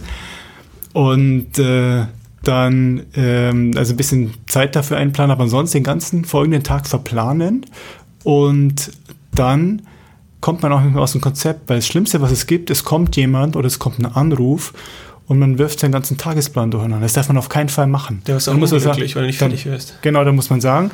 [0.93, 2.05] Und äh,
[2.43, 7.65] dann ähm, also ein bisschen Zeit dafür einplanen, aber ansonsten den ganzen folgenden Tag verplanen
[8.23, 8.91] und
[9.33, 9.83] dann
[10.41, 12.83] kommt man auch nicht mehr aus dem Konzept, weil das Schlimmste, was es gibt, es
[12.83, 14.73] kommt jemand oder es kommt ein Anruf
[15.27, 17.05] und man wirft seinen ganzen Tagesplan durcheinander.
[17.05, 18.21] Das darf man auf keinen Fall machen.
[18.25, 19.99] Der ist auch muss sagen, weil du nicht fertig wirst.
[20.01, 20.89] Genau, da muss man sagen,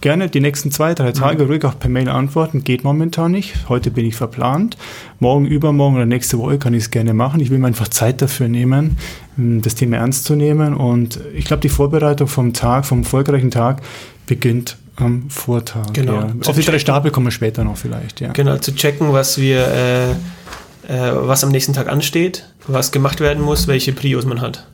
[0.00, 1.50] gerne die nächsten zwei, drei Tage mhm.
[1.50, 2.64] ruhig auch per Mail antworten.
[2.64, 3.68] Geht momentan nicht.
[3.68, 4.78] Heute bin ich verplant.
[5.18, 7.40] Morgen, übermorgen oder nächste Woche kann ich es gerne machen.
[7.40, 8.96] Ich will mir einfach Zeit dafür nehmen,
[9.36, 10.74] das Thema ernst zu nehmen.
[10.74, 13.82] Und ich glaube, die Vorbereitung vom Tag, vom erfolgreichen Tag
[14.26, 15.92] beginnt am Vortag.
[15.92, 16.14] Genau.
[16.14, 16.34] Ja.
[16.46, 18.32] Auf die drei Stapel kommen wir später noch vielleicht, ja.
[18.32, 23.42] Genau, zu checken, was wir, äh, äh, was am nächsten Tag ansteht, was gemacht werden
[23.42, 24.66] muss, welche Prios man hat.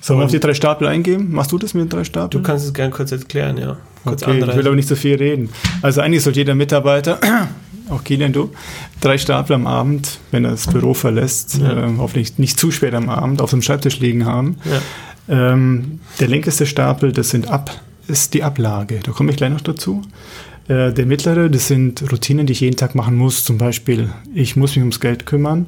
[0.00, 1.32] Sollen wir auf die drei Stapel eingehen?
[1.32, 2.42] Machst du das mit den drei Stapeln?
[2.42, 3.76] Du kannst es gerne kurz erklären, ja.
[4.04, 5.50] Kurz okay, ich will aber nicht so viel reden.
[5.82, 7.18] Also eigentlich sollte jeder Mitarbeiter,
[7.90, 8.50] auch Kilian, du,
[9.00, 11.86] drei Stapel am Abend, wenn er das Büro verlässt, ja.
[11.86, 14.58] äh, hoffentlich nicht zu spät am Abend, auf dem Schreibtisch liegen haben.
[14.64, 15.52] Ja.
[15.52, 19.00] Ähm, der linkeste Stapel, das sind ab ist die Ablage.
[19.02, 20.02] Da komme ich gleich noch dazu.
[20.68, 23.44] Äh, der mittlere, das sind Routinen, die ich jeden Tag machen muss.
[23.44, 25.66] Zum Beispiel, ich muss mich ums Geld kümmern.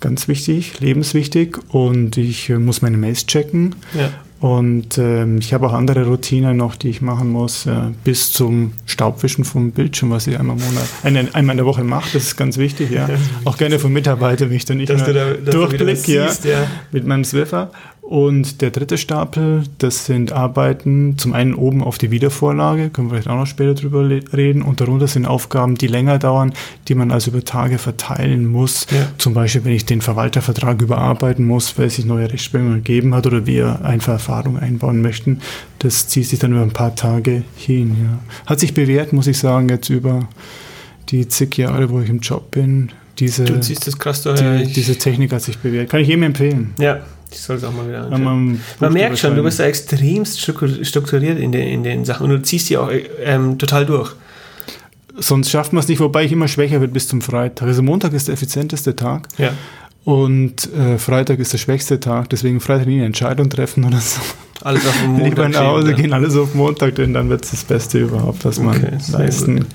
[0.00, 1.58] Ganz wichtig, lebenswichtig.
[1.68, 3.74] Und ich äh, muss meine Mails checken.
[3.94, 4.10] Ja.
[4.40, 7.72] Und ähm, ich habe auch andere Routinen noch, die ich machen muss, äh,
[8.04, 11.84] bis zum Staubwischen vom Bildschirm, was ich einmal im Monat, eine, einmal in der Woche
[11.84, 12.08] mache.
[12.14, 13.06] Das ist ganz wichtig, ja.
[13.44, 17.06] Auch gerne von Mitarbeitern, wenn ich dann nicht dass mehr da, durchblicke, ja, ja, mit
[17.06, 17.70] meinem Swiffer.
[18.10, 23.12] Und der dritte Stapel, das sind Arbeiten, zum einen oben auf die Wiedervorlage, können wir
[23.12, 26.52] vielleicht auch noch später drüber reden, und darunter sind Aufgaben, die länger dauern,
[26.88, 28.88] die man also über Tage verteilen muss.
[28.90, 29.06] Ja.
[29.16, 33.46] Zum Beispiel, wenn ich den Verwaltervertrag überarbeiten muss, weil sich neue Rechtsprechung gegeben hat oder
[33.46, 35.38] wir einfach Erfahrung einbauen möchten.
[35.78, 37.96] Das zieht sich dann über ein paar Tage hin.
[38.02, 38.18] Ja.
[38.46, 40.28] Hat sich bewährt, muss ich sagen, jetzt über
[41.10, 42.90] die zig Jahre, wo ich im Job bin.
[43.20, 44.22] Diese, du ziehst das krass.
[44.22, 45.90] Die, diese Technik hat sich bewährt.
[45.90, 46.74] Kann ich jedem empfehlen.
[46.76, 48.22] Ja, ich soll es auch mal wieder anschauen.
[48.22, 52.30] Man, man merkt schon, du bist da extremst strukturiert in den, in den Sachen und
[52.30, 52.90] du ziehst die auch
[53.22, 54.12] ähm, total durch.
[55.16, 57.68] Sonst schafft man es nicht, wobei ich immer schwächer wird bis zum Freitag.
[57.68, 59.28] Also Montag ist der effizienteste Tag.
[59.38, 59.52] Ja.
[60.04, 64.20] Und äh, Freitag ist der schwächste Tag, deswegen Freitag nie eine Entscheidung treffen oder so.
[64.62, 65.24] Alles auf Montag.
[65.24, 68.58] Lieber nach Hause gehen, alles auf Montag, denn dann wird es das Beste überhaupt, was
[68.58, 69.66] man okay, leisten,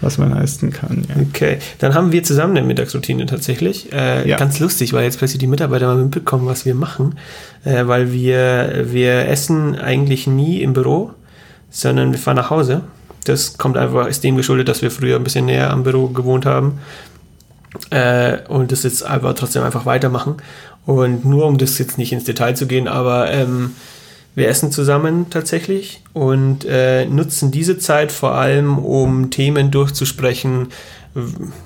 [0.00, 1.04] was man leisten kann.
[1.08, 1.22] Ja.
[1.30, 3.92] Okay, dann haben wir zusammen eine Mittagsroutine tatsächlich.
[3.92, 4.36] Äh, ja.
[4.36, 7.16] Ganz lustig, weil jetzt plötzlich die Mitarbeiter mal mitbekommen, was wir machen,
[7.64, 11.12] äh, weil wir, wir essen eigentlich nie im Büro,
[11.70, 12.82] sondern wir fahren nach Hause.
[13.24, 16.44] Das kommt einfach, ist dem geschuldet, dass wir früher ein bisschen näher am Büro gewohnt
[16.44, 16.80] haben
[17.90, 20.36] äh, und das jetzt aber trotzdem einfach weitermachen.
[20.86, 23.74] Und nur um das jetzt nicht ins Detail zu gehen, aber ähm,
[24.34, 30.68] wir essen zusammen tatsächlich und äh, nutzen diese Zeit vor allem, um Themen durchzusprechen,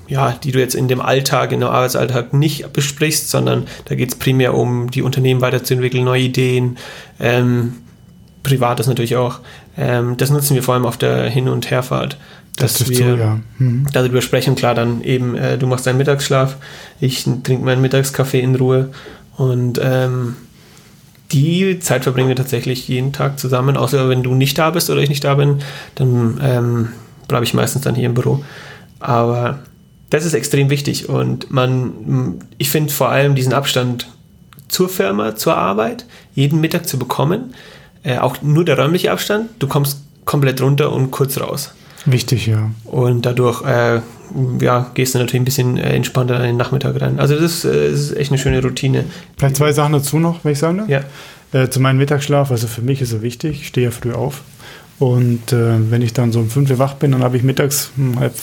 [0.07, 4.09] ja, die du jetzt in dem Alltag, in dem Arbeitsalltag nicht besprichst, sondern da geht
[4.09, 6.77] es primär um die Unternehmen weiterzuentwickeln, neue Ideen,
[7.19, 7.73] ähm,
[8.43, 9.39] privates natürlich auch.
[9.75, 12.17] Ähm, das nutzen wir vor allem auf der Hin- und Herfahrt
[12.59, 13.39] dass das wir so, ja.
[13.57, 13.87] mhm.
[13.91, 14.55] darüber sprechen.
[14.55, 16.57] Klar, dann eben, äh, du machst deinen Mittagsschlaf,
[16.99, 18.91] ich trinke meinen Mittagskaffee in Ruhe
[19.37, 20.35] und ähm,
[21.31, 25.01] die Zeit verbringen wir tatsächlich jeden Tag zusammen, außer wenn du nicht da bist oder
[25.01, 25.59] ich nicht da bin,
[25.95, 26.89] dann ähm,
[27.27, 28.43] bleibe ich meistens dann hier im Büro.
[28.99, 29.59] Aber
[30.09, 34.07] das ist extrem wichtig und man, ich finde vor allem diesen Abstand
[34.67, 37.53] zur Firma, zur Arbeit, jeden Mittag zu bekommen,
[38.03, 41.73] äh, auch nur der räumliche Abstand, du kommst komplett runter und kurz raus.
[42.05, 42.71] Wichtig, ja.
[42.85, 44.01] Und dadurch äh,
[44.59, 47.19] ja, gehst du natürlich ein bisschen äh, entspannter in den Nachmittag rein.
[47.19, 49.05] Also das, äh, das, ist echt eine schöne Routine.
[49.37, 50.89] Vielleicht zwei Sachen dazu noch, wenn ich sagen darf.
[50.89, 51.01] Ja.
[51.51, 53.61] Äh, zu meinem Mittagsschlaf, also für mich ist er wichtig.
[53.61, 54.41] Ich stehe ja früh auf.
[54.99, 57.91] Und äh, wenn ich dann so um fünf Uhr wach bin, dann habe ich mittags
[57.97, 58.33] um halb,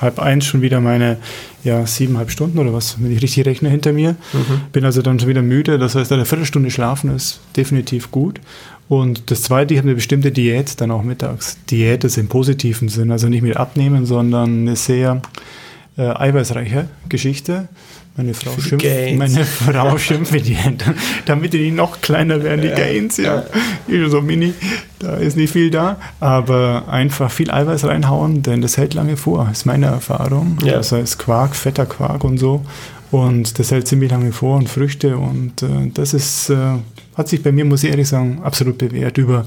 [0.00, 1.18] halb eins schon wieder meine
[1.64, 4.12] ja, siebeneinhalb Stunden oder was, wenn ich richtig rechne, hinter mir.
[4.32, 4.60] Mhm.
[4.72, 5.78] Bin also dann schon wieder müde.
[5.78, 8.40] Das heißt, eine Viertelstunde schlafen ist definitiv gut.
[8.88, 11.58] Und das zweite, ich habe eine bestimmte Diät dann auch mittags.
[11.70, 15.20] Diät ist im positiven Sinn, also nicht mit abnehmen, sondern eine sehr
[15.98, 17.68] äh, eiweißreiche Geschichte.
[18.16, 20.58] Meine Frau schimpft, meine Frau schimpft mit ihr,
[21.26, 23.44] damit die noch kleiner werden, die Gains, ja.
[23.86, 24.08] ja.
[24.08, 24.54] So mini,
[24.98, 25.98] da ist nicht viel da.
[26.18, 30.58] Aber einfach viel Eiweiß reinhauen, denn das hält lange vor, ist meine Erfahrung.
[30.64, 30.72] Ja.
[30.72, 32.64] Das heißt Quark, fetter Quark und so.
[33.12, 35.16] Und das hält ziemlich lange vor und Früchte.
[35.16, 36.74] Und äh, das ist, äh,
[37.18, 39.44] hat sich bei mir, muss ich ehrlich sagen, absolut bewährt über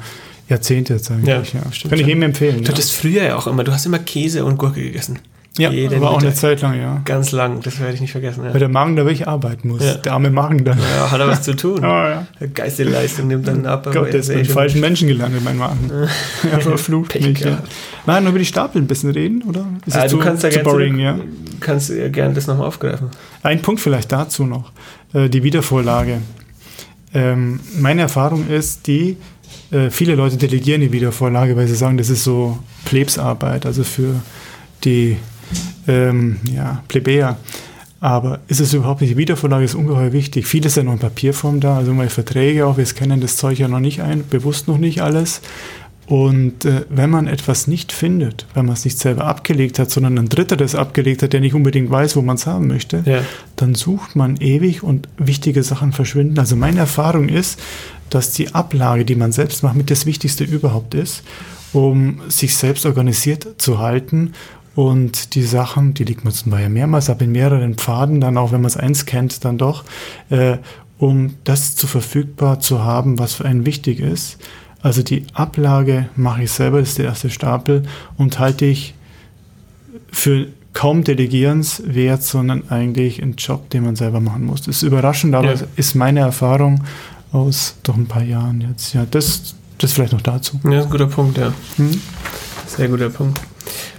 [0.50, 1.54] Jahrzehnte jetzt eigentlich.
[1.54, 1.90] Ja, ja.
[1.90, 2.64] Kann ich jedem empfehlen.
[2.64, 5.20] Du hattest früher ja auch immer, du hast immer Käse und Gurke gegessen.
[5.58, 7.02] Ja, Jede aber auch eine Zeit lang, ja.
[7.04, 8.46] Ganz lang, das werde ich nicht vergessen.
[8.46, 8.54] Ja.
[8.54, 9.84] Weil der Magen da wirklich arbeiten muss.
[9.84, 9.96] Ja.
[9.96, 10.80] Der arme Magen dann.
[10.80, 11.80] Ja, hat er was zu tun.
[11.80, 12.26] oh, ja.
[12.54, 13.86] Geisteleistung nimmt dann ab.
[13.86, 15.92] Ich glaube, der ist bei den falschen Menschen gelandet, mein Magen.
[16.52, 17.42] er verflucht mich.
[17.42, 17.62] Ja.
[18.06, 19.66] Nein, nur über die Stapel ein bisschen reden, oder?
[19.86, 21.20] Ist ah, du zu, kannst da gerne boring, ja?
[21.60, 23.10] kannst ja gerne das nochmal aufgreifen.
[23.44, 24.72] Ein Punkt vielleicht dazu noch.
[25.14, 26.20] Äh, die Wiedervorlage.
[27.14, 29.18] Ähm, meine Erfahrung ist die,
[29.72, 34.22] äh, viele Leute delegieren die Wiedervorlage, weil sie sagen, das ist so Plebsarbeit, also für
[34.84, 35.18] die
[35.88, 37.38] ähm, ja, Plebejer.
[38.00, 39.12] Aber ist es überhaupt nicht?
[39.12, 40.48] Die Wiedervorlage ist ungeheuer wichtig.
[40.48, 43.60] Vieles ist ja noch in Papierform da, also meine Verträge auch, wir kennen das Zeug
[43.60, 45.42] ja noch nicht ein, bewusst noch nicht alles.
[46.12, 50.18] Und äh, wenn man etwas nicht findet, wenn man es nicht selber abgelegt hat, sondern
[50.18, 53.22] ein Dritter das abgelegt hat, der nicht unbedingt weiß, wo man es haben möchte, ja.
[53.56, 56.38] dann sucht man ewig und wichtige Sachen verschwinden.
[56.38, 57.62] Also meine Erfahrung ist,
[58.10, 61.24] dass die Ablage, die man selbst macht, mit das Wichtigste überhaupt ist,
[61.72, 64.34] um sich selbst organisiert zu halten
[64.76, 68.52] und die Sachen, die liegt man zum Beispiel mehrmals ab in mehreren Pfaden, dann auch
[68.52, 69.86] wenn man es eins kennt, dann doch,
[70.30, 70.58] äh,
[70.98, 74.40] um das zu verfügbar zu haben, was für einen wichtig ist
[74.82, 77.84] also die Ablage mache ich selber, das ist der erste Stapel
[78.18, 78.96] und halte ich
[80.12, 84.62] für kaum delegierenswert, sondern eigentlich ein Job, den man selber machen muss.
[84.62, 85.62] Das ist überraschend, aber ja.
[85.76, 86.84] ist meine Erfahrung
[87.32, 88.94] aus doch ein paar Jahren jetzt.
[88.94, 90.60] Ja, das, das vielleicht noch dazu.
[90.64, 91.54] Ja, ist ein guter Punkt, ja.
[91.78, 92.02] Hm?
[92.68, 93.40] Sehr guter Punkt.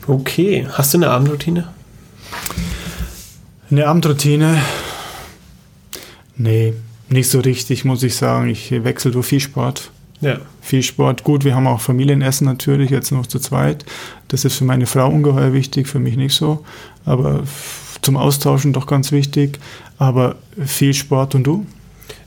[0.06, 1.68] Okay, hast du eine Abendroutine?
[3.70, 4.58] Eine Abendroutine?
[6.36, 6.74] Nee,
[7.08, 8.48] nicht so richtig, muss ich sagen.
[8.48, 9.91] Ich wechsle durch viel Sport.
[10.22, 10.38] Ja.
[10.60, 11.24] Viel Sport.
[11.24, 13.84] Gut, wir haben auch Familienessen natürlich, jetzt noch zu zweit.
[14.28, 16.64] Das ist für meine Frau ungeheuer wichtig, für mich nicht so.
[17.04, 17.42] Aber
[18.02, 19.58] zum Austauschen doch ganz wichtig.
[19.98, 21.66] Aber viel Sport und du?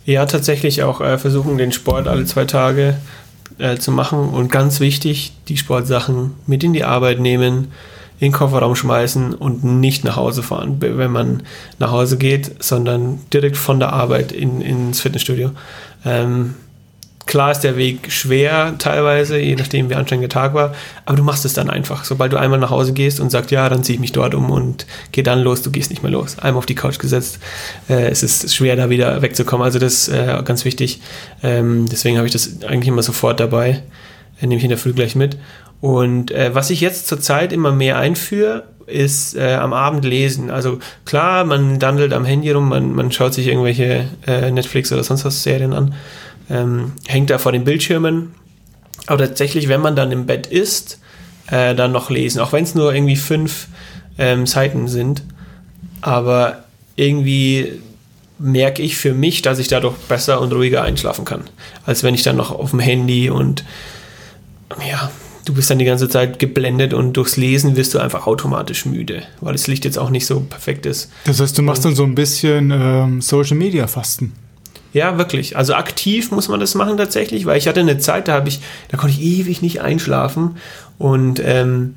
[0.05, 2.97] Ja, tatsächlich auch äh, versuchen, den Sport alle zwei Tage
[3.58, 4.19] äh, zu machen.
[4.29, 7.71] Und ganz wichtig, die Sportsachen mit in die Arbeit nehmen,
[8.19, 11.43] in den Kofferraum schmeißen und nicht nach Hause fahren, wenn man
[11.79, 15.51] nach Hause geht, sondern direkt von der Arbeit in, ins Fitnessstudio.
[16.03, 16.55] Ähm,
[17.25, 21.23] Klar ist der Weg schwer teilweise, je nachdem wie anstrengend der Tag war, aber du
[21.23, 22.05] machst es dann einfach.
[22.05, 24.51] Sobald du einmal nach Hause gehst und sagst, ja, dann ziehe ich mich dort um
[24.51, 26.38] und geh dann los, du gehst nicht mehr los.
[26.38, 27.39] Einmal auf die Couch gesetzt,
[27.89, 29.65] äh, es ist schwer, da wieder wegzukommen.
[29.65, 31.01] Also das ist äh, ganz wichtig.
[31.41, 33.81] Ähm, deswegen habe ich das eigentlich immer sofort dabei.
[34.39, 35.38] Äh, nehme ich in der Früh gleich mit.
[35.81, 40.51] Und äh, was ich jetzt zurzeit immer mehr einführe, ist äh, am Abend lesen.
[40.51, 45.03] Also klar, man dandelt am Handy rum, man, man schaut sich irgendwelche äh, Netflix oder
[45.03, 45.95] sonst was Serien an
[46.49, 48.34] ähm, hängt da vor den Bildschirmen.
[49.08, 50.99] Aber tatsächlich, wenn man dann im Bett ist,
[51.47, 53.67] äh, dann noch lesen, auch wenn es nur irgendwie fünf
[54.17, 55.23] ähm, Seiten sind.
[56.01, 56.63] Aber
[56.95, 57.79] irgendwie
[58.39, 61.43] merke ich für mich, dass ich dadurch besser und ruhiger einschlafen kann,
[61.86, 63.63] als wenn ich dann noch auf dem Handy und
[64.89, 65.10] ja,
[65.45, 69.23] du bist dann die ganze Zeit geblendet und durchs Lesen wirst du einfach automatisch müde,
[69.41, 71.12] weil das Licht jetzt auch nicht so perfekt ist.
[71.25, 74.34] Das heißt, du machst und, dann so ein bisschen ähm, Social Media Fasten.
[74.95, 75.58] Ja, wirklich.
[75.58, 78.62] Also aktiv muss man das machen tatsächlich, weil ich hatte eine Zeit, da habe ich,
[78.88, 80.55] da konnte ich ewig nicht einschlafen
[80.97, 81.95] und ähm,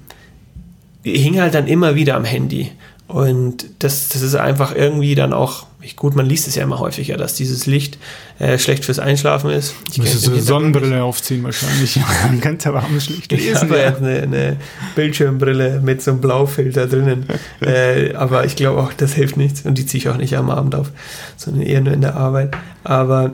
[1.04, 2.72] hing halt dann immer wieder am Handy.
[3.08, 5.66] Und das, das ist einfach irgendwie dann auch,
[5.96, 7.98] gut, man liest es ja immer häufiger, dass dieses Licht
[8.38, 9.74] äh, schlecht fürs Einschlafen ist.
[9.90, 11.98] Ich Müsstest du eine Sonnenbrille aufziehen wahrscheinlich.
[12.24, 13.48] Ein ganz warmes Licht lesen.
[13.48, 14.56] Ich habe jetzt eine, eine,
[14.94, 17.26] Bildschirmbrille mit so einem Blaufilter drinnen.
[17.62, 19.62] äh, aber ich glaube auch, das hilft nichts.
[19.62, 20.92] Und die ziehe ich auch nicht am Abend auf,
[21.38, 22.54] sondern eher nur in der Arbeit.
[22.84, 23.32] Aber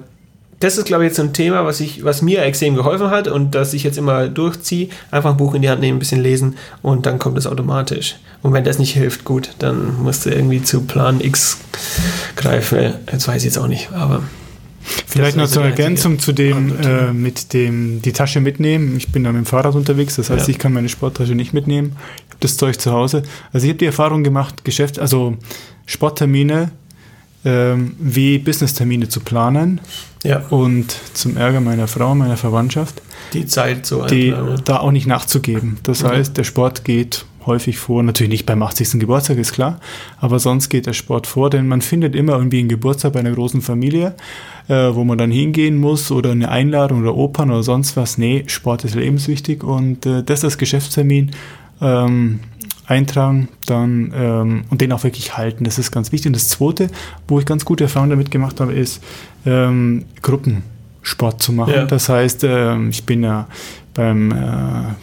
[0.65, 3.29] das ist, glaube ich, jetzt so ein Thema, was, ich, was mir extrem geholfen hat
[3.29, 4.89] und das ich jetzt immer durchziehe.
[5.11, 8.17] Einfach ein Buch in die Hand nehmen, ein bisschen lesen und dann kommt es automatisch.
[8.41, 11.59] Und wenn das nicht hilft, gut, dann musst du irgendwie zu Plan X
[12.35, 12.95] greifen.
[13.13, 14.23] Jetzt weiß ich jetzt auch nicht, aber.
[15.07, 18.97] Vielleicht noch zur Ergänzung zu dem äh, mit dem die Tasche mitnehmen.
[18.97, 20.53] Ich bin da mit dem Fahrrad unterwegs, das heißt, ja.
[20.53, 21.97] ich kann meine Sporttasche nicht mitnehmen.
[22.17, 23.23] Ich habe das Zeug zu Hause.
[23.53, 25.37] Also ich habe die Erfahrung gemacht, Geschäft, also
[25.85, 26.71] Sporttermine
[27.45, 29.81] ähm, wie Business-Termine zu planen.
[30.23, 30.39] Ja.
[30.49, 33.03] Und zum Ärger meiner Frau, meiner Verwandtschaft,
[33.35, 35.79] die Zeit so die, da auch nicht nachzugeben.
[35.83, 36.09] Das mhm.
[36.09, 38.99] heißt, der Sport geht häufig vor, natürlich nicht beim 80.
[39.01, 39.81] Geburtstag, ist klar,
[40.19, 43.33] aber sonst geht der Sport vor, denn man findet immer irgendwie einen Geburtstag bei einer
[43.33, 44.15] großen Familie,
[44.69, 48.19] äh, wo man dann hingehen muss oder eine Einladung oder Opern oder sonst was.
[48.19, 51.33] Nee, Sport ist lebenswichtig und äh, das als Geschäftstermin
[51.81, 52.41] ähm,
[52.87, 55.65] eintragen dann, ähm, und den auch wirklich halten.
[55.65, 56.29] Das ist ganz wichtig.
[56.29, 56.89] Und das Zweite,
[57.29, 59.03] wo ich ganz gute Erfahrungen damit gemacht habe, ist
[59.47, 61.75] ähm, Gruppensport zu machen.
[61.75, 61.85] Ja.
[61.87, 63.47] Das heißt, ähm, ich bin ja
[63.95, 64.95] beim, äh,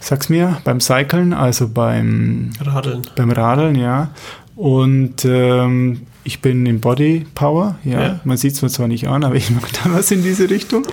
[0.00, 3.02] sag's mir, beim Cyclen, also beim Radeln.
[3.14, 4.10] Beim Radeln, ja.
[4.56, 8.02] Und ähm, ich bin im Body Power, ja.
[8.02, 8.20] ja.
[8.24, 10.84] Man sieht es mir zwar nicht an, aber ich mache da was in diese Richtung.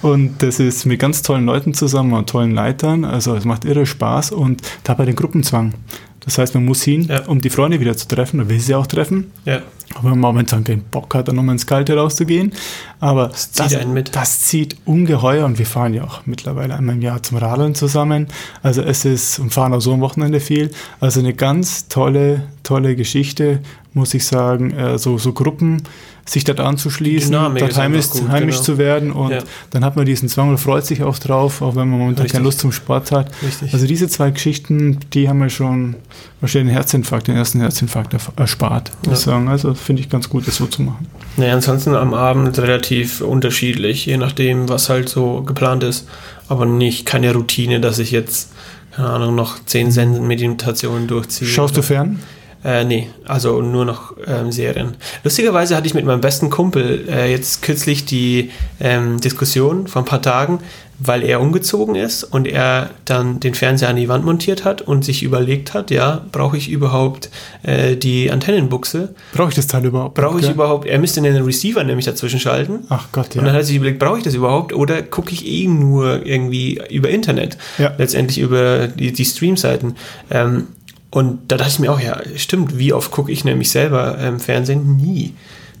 [0.00, 3.04] Und das ist mit ganz tollen Leuten zusammen und tollen Leitern.
[3.04, 5.74] Also es macht irre Spaß und dabei den Gruppenzwang.
[6.20, 7.26] Das heißt, man muss hin, ja.
[7.26, 9.30] um die Freunde wieder zu treffen, oder will sie auch treffen.
[9.44, 9.62] Ja.
[9.94, 12.52] Aber man momentan keinen Bock hat, dann nochmal ins Kalte rauszugehen.
[13.00, 17.02] Aber das zieht, das, das zieht ungeheuer und wir fahren ja auch mittlerweile einmal im
[17.02, 18.26] Jahr zum Radeln zusammen.
[18.62, 20.70] Also es ist, und fahren auch so am Wochenende viel.
[21.00, 23.60] Also eine ganz tolle, tolle Geschichte,
[23.98, 24.70] muss ich sagen.
[24.70, 25.82] Äh, so, so Gruppen
[26.24, 28.64] sich dort anzuschließen, dort heimisch, gut, heimisch genau.
[28.64, 29.38] zu werden und ja.
[29.70, 32.32] dann hat man diesen Zwang und freut sich auch drauf, auch wenn man momentan Richtig.
[32.32, 33.30] keine Lust zum Sport hat.
[33.42, 33.72] Richtig.
[33.72, 35.96] Also diese zwei Geschichten, die haben mir schon
[36.40, 39.10] wahrscheinlich den Herzinfarkt, den ersten Herzinfarkt erspart, ja.
[39.10, 39.48] muss ich sagen.
[39.48, 41.06] Also finde ich ganz gut, das so zu machen.
[41.38, 46.06] Naja, ansonsten am Abend relativ unterschiedlich, je nachdem, was halt so geplant ist,
[46.48, 48.50] aber nicht keine Routine, dass ich jetzt
[48.98, 51.46] keine Ahnung, noch zehn Senden Meditationen durchziehe.
[51.46, 52.18] Schaust du fern?
[52.64, 54.96] Äh, nee, also nur noch ähm, Serien.
[55.22, 60.06] Lustigerweise hatte ich mit meinem besten Kumpel äh, jetzt kürzlich die ähm, Diskussion vor ein
[60.06, 60.58] paar Tagen,
[60.98, 65.04] weil er umgezogen ist und er dann den Fernseher an die Wand montiert hat und
[65.04, 67.30] sich überlegt hat, ja, brauche ich überhaupt
[67.62, 69.14] äh, die Antennenbuchse?
[69.32, 70.14] Brauche ich das Teil überhaupt?
[70.16, 70.52] Brauche ich ja.
[70.52, 72.80] überhaupt, er müsste einen Receiver nämlich dazwischen schalten.
[72.88, 73.40] Ach Gott, ja.
[73.40, 76.26] Und dann hat er sich überlegt, brauche ich das überhaupt oder gucke ich eh nur
[76.26, 77.56] irgendwie über Internet?
[77.78, 77.94] Ja.
[77.96, 79.94] Letztendlich über die, die Streamseiten.
[80.30, 80.66] Ähm,
[81.10, 84.40] und da dachte ich mir auch, ja, stimmt, wie oft gucke ich nämlich selber ähm,
[84.40, 84.96] Fernsehen?
[84.96, 85.34] Nie.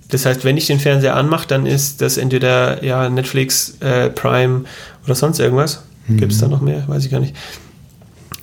[0.08, 4.64] Das heißt, wenn ich den Fernseher anmache, dann ist das entweder ja, Netflix, äh, Prime
[5.04, 5.82] oder sonst irgendwas.
[6.06, 6.16] Mhm.
[6.16, 6.88] Gibt es da noch mehr?
[6.88, 7.36] Weiß ich gar nicht.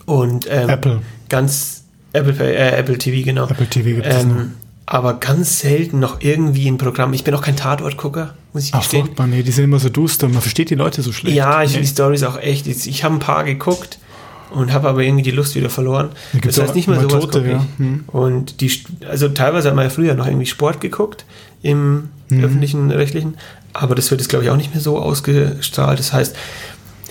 [0.06, 1.02] Und ähm, Apple.
[1.28, 3.48] Ganz Apple, äh, Apple TV, genau.
[3.48, 4.54] Apple TV gibt es ähm,
[4.86, 7.14] aber ganz selten noch irgendwie ein Programm.
[7.14, 9.06] Ich bin auch kein Tatortgucker, muss ich Ach, gestehen.
[9.06, 10.30] Furchtbar, nee, die sind immer so duster.
[10.30, 11.36] Man versteht die Leute so schlecht.
[11.36, 11.74] Ja, ich nee.
[11.74, 12.68] finde die Stories auch echt.
[12.68, 13.98] Ich habe ein paar geguckt
[14.52, 16.10] und habe aber irgendwie die Lust wieder verloren.
[16.44, 17.66] Das heißt nicht mal sowas Tote, ja.
[17.78, 18.04] Hm.
[18.08, 18.72] Und die,
[19.10, 21.26] also teilweise hat man ja früher noch irgendwie Sport geguckt
[21.62, 22.44] im hm.
[22.44, 23.38] öffentlichen, rechtlichen,
[23.74, 26.00] aber das wird jetzt glaube ich auch nicht mehr so ausgestrahlt.
[26.00, 26.36] Das heißt,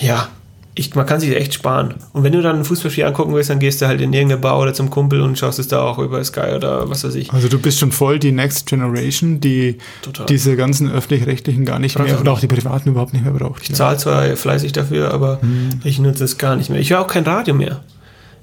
[0.01, 0.29] ja,
[0.77, 1.95] ich, man kann sich echt sparen.
[2.13, 4.59] Und wenn du dann ein Fußballspiel angucken willst, dann gehst du halt in irgendeine Bar
[4.59, 7.33] oder zum Kumpel und schaust es da auch über Sky oder was weiß ich.
[7.33, 10.27] Also du bist schon voll die Next Generation, die Total.
[10.27, 13.63] diese ganzen öffentlich-rechtlichen gar nicht Brauch mehr oder auch die privaten überhaupt nicht mehr braucht.
[13.63, 13.75] Ich ja.
[13.77, 15.81] zahle zwar fleißig dafür, aber hm.
[15.85, 16.81] ich nutze es gar nicht mehr.
[16.81, 17.81] Ich höre auch kein Radio mehr,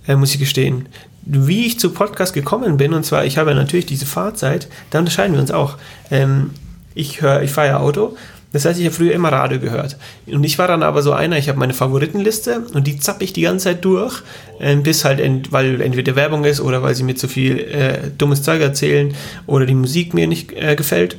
[0.07, 0.87] äh, muss ich gestehen.
[1.23, 4.99] Wie ich zu Podcast gekommen bin, und zwar, ich habe ja natürlich diese Fahrzeit, da
[4.99, 5.77] unterscheiden wir uns auch.
[6.09, 6.51] Ähm,
[6.93, 8.15] ich höre, ich fahre ja Auto
[8.51, 9.97] das heißt, ich habe früher immer Radio gehört.
[10.27, 13.33] Und ich war dann aber so einer, ich habe meine Favoritenliste und die zappe ich
[13.33, 14.23] die ganze Zeit durch,
[14.59, 18.11] äh, bis halt, ent, weil entweder Werbung ist oder weil sie mir zu viel äh,
[18.17, 19.13] dummes Zeug erzählen
[19.47, 21.17] oder die Musik mir nicht äh, gefällt.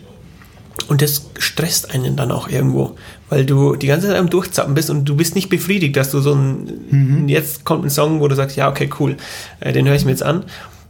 [0.89, 2.97] Und das stresst einen dann auch irgendwo,
[3.29, 6.21] weil du die ganze Zeit am Durchzappen bist und du bist nicht befriedigt, dass du
[6.21, 7.29] so ein, mhm.
[7.29, 9.17] jetzt kommt ein Song, wo du sagst, ja, okay, cool,
[9.61, 10.45] äh, den höre ich mir jetzt an.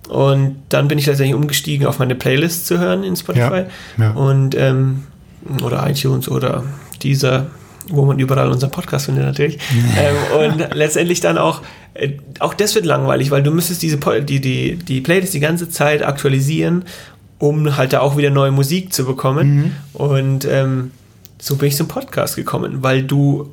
[0.09, 3.65] Und dann bin ich letztendlich umgestiegen, auf meine Playlist zu hören in Spotify.
[3.97, 4.11] Ja, ja.
[4.13, 5.05] Und ähm,
[5.63, 6.65] oder iTunes oder
[7.03, 7.47] dieser,
[7.89, 9.59] wo man überall unseren Podcast findet natürlich.
[9.97, 11.63] ähm, und letztendlich dann auch,
[11.95, 15.69] äh, auch das wird langweilig, weil du müsstest diese die, die, die Playlist die ganze
[15.69, 16.85] Zeit aktualisieren,
[17.39, 19.57] um halt da auch wieder neue Musik zu bekommen.
[19.57, 19.73] Mhm.
[19.95, 20.93] Und ähm,
[21.41, 23.51] so bin ich zum Podcast gekommen, weil du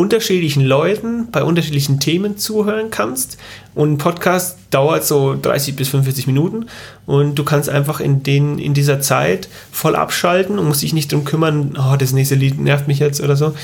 [0.00, 3.36] unterschiedlichen Leuten bei unterschiedlichen Themen zuhören kannst.
[3.74, 6.66] Und ein Podcast dauert so 30 bis 45 Minuten
[7.04, 11.12] und du kannst einfach in, den, in dieser Zeit voll abschalten und musst dich nicht
[11.12, 13.54] darum kümmern, oh, das nächste Lied nervt mich jetzt oder so.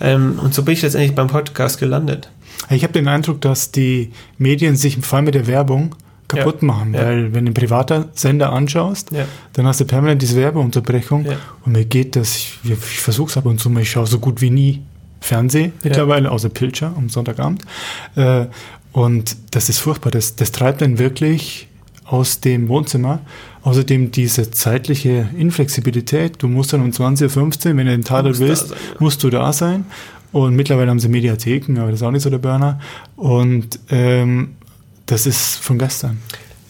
[0.00, 2.30] Ähm, und so bin ich letztendlich beim Podcast gelandet.
[2.70, 5.94] Ich habe den Eindruck, dass die Medien sich im Fall mit der Werbung
[6.26, 7.02] kaputt ja, machen, ja.
[7.02, 9.26] weil wenn du einen privaten Sender anschaust, ja.
[9.52, 11.26] dann hast du permanent diese Werbeunterbrechung
[11.66, 14.18] und mir geht das, ich, ich versuche es ab und zu mal, ich schaue so
[14.18, 14.82] gut wie nie
[15.22, 17.62] Fernsehen mittlerweile, außer Pilcher am Sonntagabend.
[18.16, 18.46] Äh,
[18.92, 20.10] und das ist furchtbar.
[20.10, 21.68] Das, das treibt einen wirklich
[22.04, 23.20] aus dem Wohnzimmer.
[23.62, 26.34] Außerdem diese zeitliche Inflexibilität.
[26.42, 28.96] Du musst dann um 20.15 Uhr, wenn du den Taler willst, sein, ja.
[28.98, 29.86] musst du da sein.
[30.32, 32.80] Und mittlerweile haben sie Mediatheken, aber das ist auch nicht so der Burner.
[33.16, 34.56] Und ähm,
[35.06, 36.18] das ist von gestern.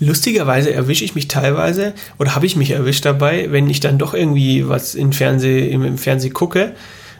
[0.00, 4.14] Lustigerweise erwische ich mich teilweise oder habe ich mich erwischt dabei, wenn ich dann doch
[4.14, 6.72] irgendwie was im Fernsehen, im, im Fernsehen gucke.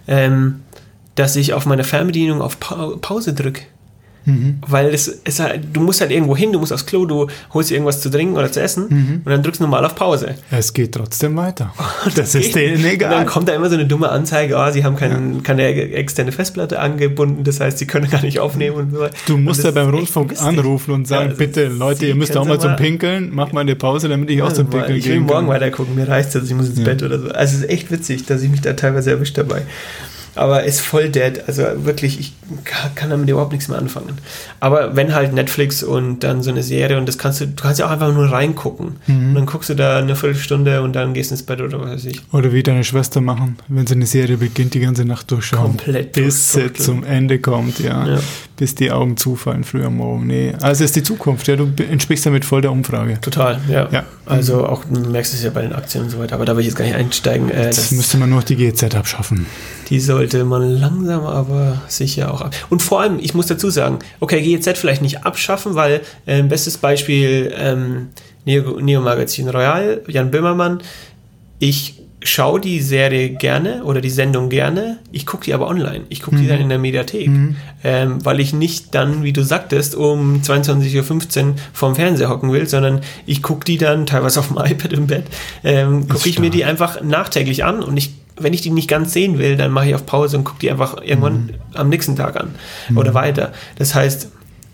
[0.08, 0.62] Ähm,
[1.14, 3.62] dass ich auf meiner Fernbedienung auf pa Pause drücke.
[4.24, 4.58] Mhm.
[4.66, 7.70] Weil es, es halt, du musst halt irgendwo hin, du musst aufs Klo, du holst
[7.70, 9.22] dir irgendwas zu trinken oder zu essen mhm.
[9.24, 10.36] und dann drückst du normal auf Pause.
[10.50, 11.74] Es geht trotzdem weiter.
[12.04, 13.12] das, das ist denen egal.
[13.12, 15.40] Und dann kommt da immer so eine dumme Anzeige, oh, sie haben kein, ja.
[15.42, 19.06] keine externe Festplatte angebunden, das heißt, sie können gar nicht aufnehmen und so.
[19.26, 22.60] Du musst ja beim Rundfunk anrufen und sagen, ja, bitte Leute, ihr müsst auch mal
[22.60, 24.98] zum Pinkeln, mach mal eine Pause, damit ich auch zum Pinkeln gehe.
[24.98, 26.84] Ich will morgen weiter gucken, mir reicht es, ich muss ins ja.
[26.84, 27.28] Bett oder so.
[27.30, 29.62] Also es ist echt witzig, dass ich mich da teilweise erwischt dabei
[30.34, 31.42] aber ist voll dead.
[31.46, 32.32] Also wirklich, ich
[32.94, 34.18] kann damit überhaupt nichts mehr anfangen.
[34.60, 37.80] Aber wenn halt Netflix und dann so eine Serie und das kannst du, du kannst
[37.80, 38.96] ja auch einfach nur reingucken.
[39.06, 39.28] Mhm.
[39.28, 42.04] Und dann guckst du da eine Viertelstunde und dann gehst ins Bett oder was weiß
[42.06, 42.22] ich.
[42.32, 45.76] Oder wie deine Schwester machen, wenn sie eine Serie beginnt, die ganze Nacht durchschauen.
[45.76, 46.12] Komplett.
[46.12, 48.06] Bis sie zum Ende kommt, ja.
[48.06, 48.20] ja.
[48.62, 50.28] Bis die Augen zufallen früh am Morgen.
[50.28, 51.48] Nee, also ist die Zukunft.
[51.48, 53.20] Ja, du entsprichst damit voll der Umfrage.
[53.20, 53.88] Total, ja.
[53.90, 54.04] ja.
[54.24, 56.60] Also auch, du merkst es ja bei den Aktien und so weiter, aber da will
[56.60, 57.50] ich jetzt gar nicht einsteigen.
[57.50, 59.46] Äh, das, das müsste man nur die GZ abschaffen.
[59.88, 62.54] Die sollte man langsam, aber sicher auch ab.
[62.70, 66.78] Und vor allem, ich muss dazu sagen, okay, GZ vielleicht nicht abschaffen, weil äh, bestes
[66.78, 68.10] Beispiel ähm,
[68.44, 70.82] Neo, Neo Magazin Royal, Jan Böhmermann.
[71.58, 76.02] Ich schaue die Serie gerne oder die Sendung gerne, ich gucke die aber online.
[76.08, 76.42] Ich gucke mhm.
[76.42, 77.56] die dann in der Mediathek, mhm.
[77.84, 82.68] ähm, weil ich nicht dann, wie du sagtest, um 22.15 Uhr vorm Fernseher hocken will,
[82.68, 85.24] sondern ich gucke die dann teilweise auf dem iPad im Bett,
[85.64, 89.12] ähm, gucke ich mir die einfach nachträglich an und ich wenn ich die nicht ganz
[89.12, 91.50] sehen will, dann mache ich auf Pause und gucke die einfach irgendwann mhm.
[91.74, 92.54] am nächsten Tag an
[92.88, 92.96] mhm.
[92.96, 93.52] oder weiter.
[93.76, 94.30] Das heißt,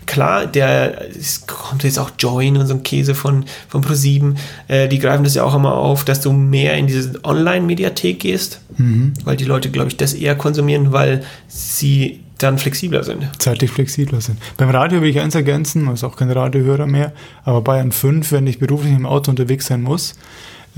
[0.09, 4.35] klar, der es kommt jetzt auch Join und so ein Käse von, von Pro7,
[4.67, 8.61] äh, die greifen das ja auch immer auf, dass du mehr in diese Online-Mediathek gehst,
[8.77, 9.13] mhm.
[9.23, 13.29] weil die Leute, glaube ich, das eher konsumieren, weil sie dann flexibler sind.
[13.39, 14.39] Zeitlich flexibler sind.
[14.57, 17.13] Beim Radio will ich eins ergänzen, also auch kein Radiohörer mehr,
[17.45, 20.15] aber Bayern 5, wenn ich beruflich im Auto unterwegs sein muss,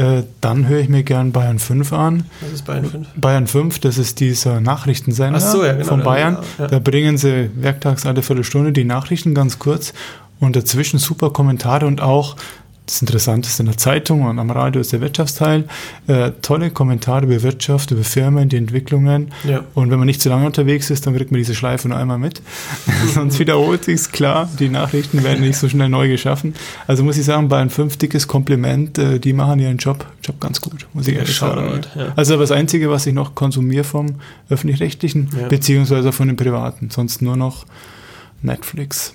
[0.00, 2.24] äh, dann höre ich mir gern Bayern 5 an.
[2.40, 3.08] Was ist Bayern 5?
[3.16, 6.38] Bayern 5, das ist dieser Nachrichtensender so, ja, genau, von Bayern.
[6.58, 6.68] Ja.
[6.68, 9.92] Da bringen sie werktags alle Viertelstunde die Nachrichten ganz kurz
[10.38, 12.36] und dazwischen super Kommentare und auch
[12.90, 15.64] das Interessante ist in der Zeitung und am Radio ist der Wirtschaftsteil.
[16.08, 19.30] Äh, tolle Kommentare über Wirtschaft, über Firmen, die Entwicklungen.
[19.44, 19.64] Ja.
[19.74, 22.18] Und wenn man nicht zu lange unterwegs ist, dann kriegt man diese Schleife nur einmal
[22.18, 22.42] mit.
[23.14, 24.48] Sonst wiederholt sich klar.
[24.58, 26.54] Die Nachrichten werden nicht so schnell neu geschaffen.
[26.88, 30.40] Also muss ich sagen, bei einem fünf dickes Kompliment, äh, die machen ihren Job, Job
[30.40, 31.82] ganz gut, muss ich ehrlich sagen.
[31.94, 32.12] Ja.
[32.16, 34.16] Also das Einzige, was ich noch konsumiere vom
[34.48, 37.66] öffentlich-rechtlichen, beziehungsweise von den privaten, sonst nur noch
[38.42, 39.14] Netflix.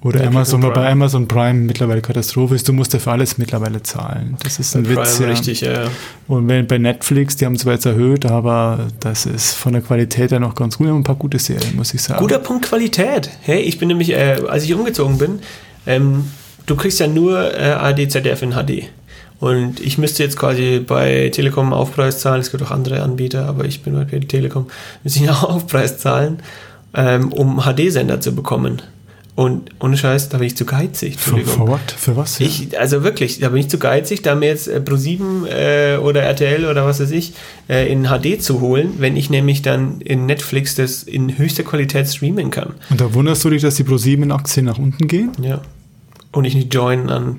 [0.00, 3.82] Oder ja, Amazon, bei Amazon Prime mittlerweile Katastrophe ist, du musst ja für alles mittlerweile
[3.82, 4.36] zahlen.
[4.44, 5.16] Das ist ein bei Witz.
[5.16, 5.32] Prime, ja.
[5.32, 5.90] Richtig, ja.
[6.28, 10.30] Und wenn, bei Netflix, die haben zwar jetzt erhöht, aber das ist von der Qualität
[10.30, 10.86] her noch ganz gut.
[10.86, 12.20] Wir haben ein paar gute Serien, muss ich sagen.
[12.20, 13.28] Guter Punkt Qualität.
[13.40, 15.40] Hey, ich bin nämlich, äh, als ich umgezogen bin,
[15.84, 16.26] ähm,
[16.66, 18.84] du kriegst ja nur äh, ARD, ZDF in HD.
[19.40, 22.40] Und ich müsste jetzt quasi bei Telekom Aufpreis zahlen.
[22.40, 24.68] Es gibt auch andere Anbieter, aber ich bin bei Telekom,
[25.02, 26.38] müsste ich einen Aufpreis zahlen,
[26.94, 28.80] ähm, um HD-Sender zu bekommen.
[29.38, 31.16] Und ohne Scheiß, da bin ich zu geizig.
[31.16, 32.40] Für, für, für was?
[32.40, 32.46] Ja?
[32.46, 36.22] Ich, also wirklich, da bin ich zu geizig, da mir jetzt äh, Pro7 äh, oder
[36.22, 37.34] RTL oder was weiß ich
[37.68, 42.08] äh, in HD zu holen, wenn ich nämlich dann in Netflix das in höchster Qualität
[42.08, 42.74] streamen kann.
[42.90, 45.30] Und da wunderst du dich, dass die Pro7-Aktien nach unten gehen?
[45.40, 45.60] Ja.
[46.32, 47.36] Und ich nicht joinen an.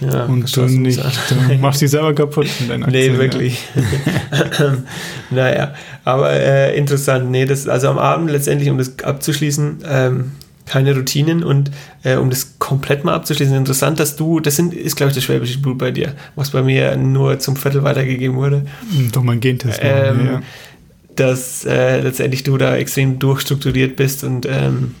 [0.00, 3.12] Ja, und du nicht, dann machst du dich selber kaputt in deinen Aktien.
[3.12, 3.58] Nee, wirklich.
[3.74, 4.76] Ja.
[5.30, 5.74] naja,
[6.04, 7.28] aber äh, interessant.
[7.32, 10.32] Nee, das, also am Abend letztendlich, um das abzuschließen, ähm,
[10.66, 11.70] keine Routinen und
[12.02, 15.24] äh, um das komplett mal abzuschließen, interessant, dass du, das sind, ist glaube ich das
[15.24, 18.64] schwäbische Blut bei dir, was bei mir nur zum Viertel weitergegeben wurde.
[18.90, 19.80] Hm, doch mein Gentest.
[19.82, 20.42] Ähm, ja.
[21.16, 24.94] Dass äh, letztendlich du da extrem durchstrukturiert bist und ähm,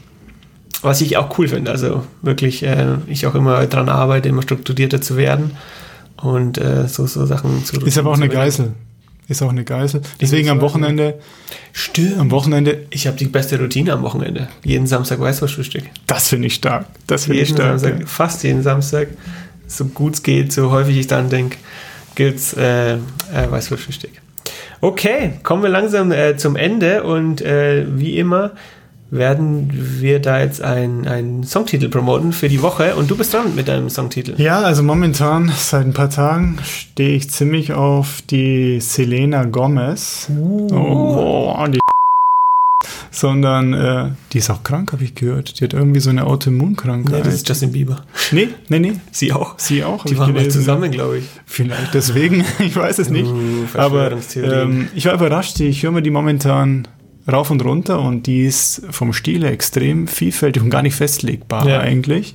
[0.82, 5.00] was ich auch cool finde, also wirklich äh, ich auch immer daran arbeite, immer strukturierter
[5.00, 5.52] zu werden
[6.16, 8.74] und äh, so, so Sachen zu Ist aber auch eine Geißel.
[9.26, 10.02] Ist auch eine Geißel.
[10.20, 11.18] Deswegen am Wochenende.
[11.72, 12.18] Stimmt.
[12.18, 12.86] Am Wochenende.
[12.90, 14.48] Ich habe die beste Routine am Wochenende.
[14.62, 15.84] Jeden Samstag Weißwurstfrühstück.
[16.06, 16.86] Das finde ich stark.
[17.06, 17.80] Das finde ich stark.
[17.80, 18.06] Samstag, ja.
[18.06, 19.08] Fast jeden Samstag.
[19.66, 21.56] So gut es geht, so häufig ich dann denke,
[22.14, 22.98] gilt es äh, äh,
[23.48, 24.10] Weißwurstfrühstück.
[24.82, 28.52] Okay, kommen wir langsam äh, zum Ende und äh, wie immer
[29.14, 33.68] werden wir da jetzt einen Songtitel promoten für die Woche und du bist dran mit
[33.68, 34.34] deinem Songtitel.
[34.40, 40.28] Ja, also momentan, seit ein paar Tagen, stehe ich ziemlich auf die Selena Gomez.
[40.30, 40.68] Uh.
[40.74, 41.78] Oh, die
[43.10, 45.60] sondern äh, die ist auch krank, habe ich gehört.
[45.60, 47.12] Die hat irgendwie so eine Autoimmunkrankheit.
[47.12, 48.04] Nee, das ist Justin Bieber.
[48.32, 48.92] Nee, nee, nee.
[49.12, 49.54] Sie auch.
[49.58, 50.04] Sie auch.
[50.04, 51.24] Die waren mal zusammen, glaube ich.
[51.46, 53.30] Vielleicht deswegen, ich weiß es nicht.
[53.30, 56.88] Uh, Aber ähm, ich war überrascht, ich höre mir die momentan
[57.30, 61.80] rauf und runter und die ist vom Stil extrem vielfältig und gar nicht festlegbar ja.
[61.80, 62.34] eigentlich.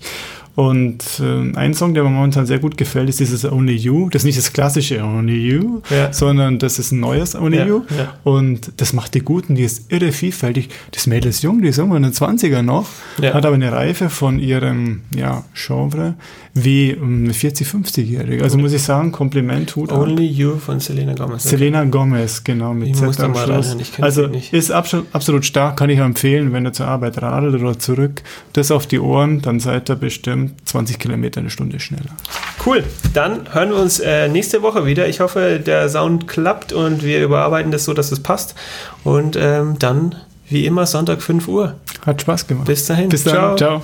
[0.56, 4.10] Und äh, ein Song, der mir momentan sehr gut gefällt, ist dieses Only You.
[4.10, 6.12] Das ist nicht das klassische Only You, ja.
[6.12, 7.82] sondern das ist ein neues Only ja, You.
[7.98, 8.14] Ja.
[8.24, 10.70] Und das macht die gut und die ist irre vielfältig.
[10.92, 12.88] Das Mädel ist jung, die ist irgendwo in den 20er noch,
[13.22, 16.16] hat aber eine Reife von ihrem ja, Genre
[16.54, 18.44] wie eine 40-, 50-Jährige.
[18.44, 20.36] Also muss ich sagen, Kompliment, Hut Only ab.
[20.36, 21.46] You von Selena Gomez.
[21.46, 21.56] Okay.
[21.56, 23.78] Selena Gomez, genau, mit Z am Schluss.
[24.02, 28.24] Also ist absolut, absolut stark, kann ich empfehlen, wenn ihr zur Arbeit radelt oder zurück.
[28.54, 32.12] Das auf die Ohren, dann seid ihr bestimmt 20 Kilometer eine Stunde schneller.
[32.66, 32.84] Cool,
[33.14, 35.08] dann hören wir uns äh, nächste Woche wieder.
[35.08, 38.56] Ich hoffe, der Sound klappt und wir überarbeiten das so, dass es passt.
[39.04, 40.16] Und ähm, dann,
[40.50, 41.76] wie immer, Sonntag 5 Uhr.
[42.06, 42.68] Hat Spaß gemacht.
[42.68, 43.10] Bis dahin.
[43.10, 43.34] Bis dann.
[43.34, 43.56] Ciao.
[43.56, 43.82] Ciao.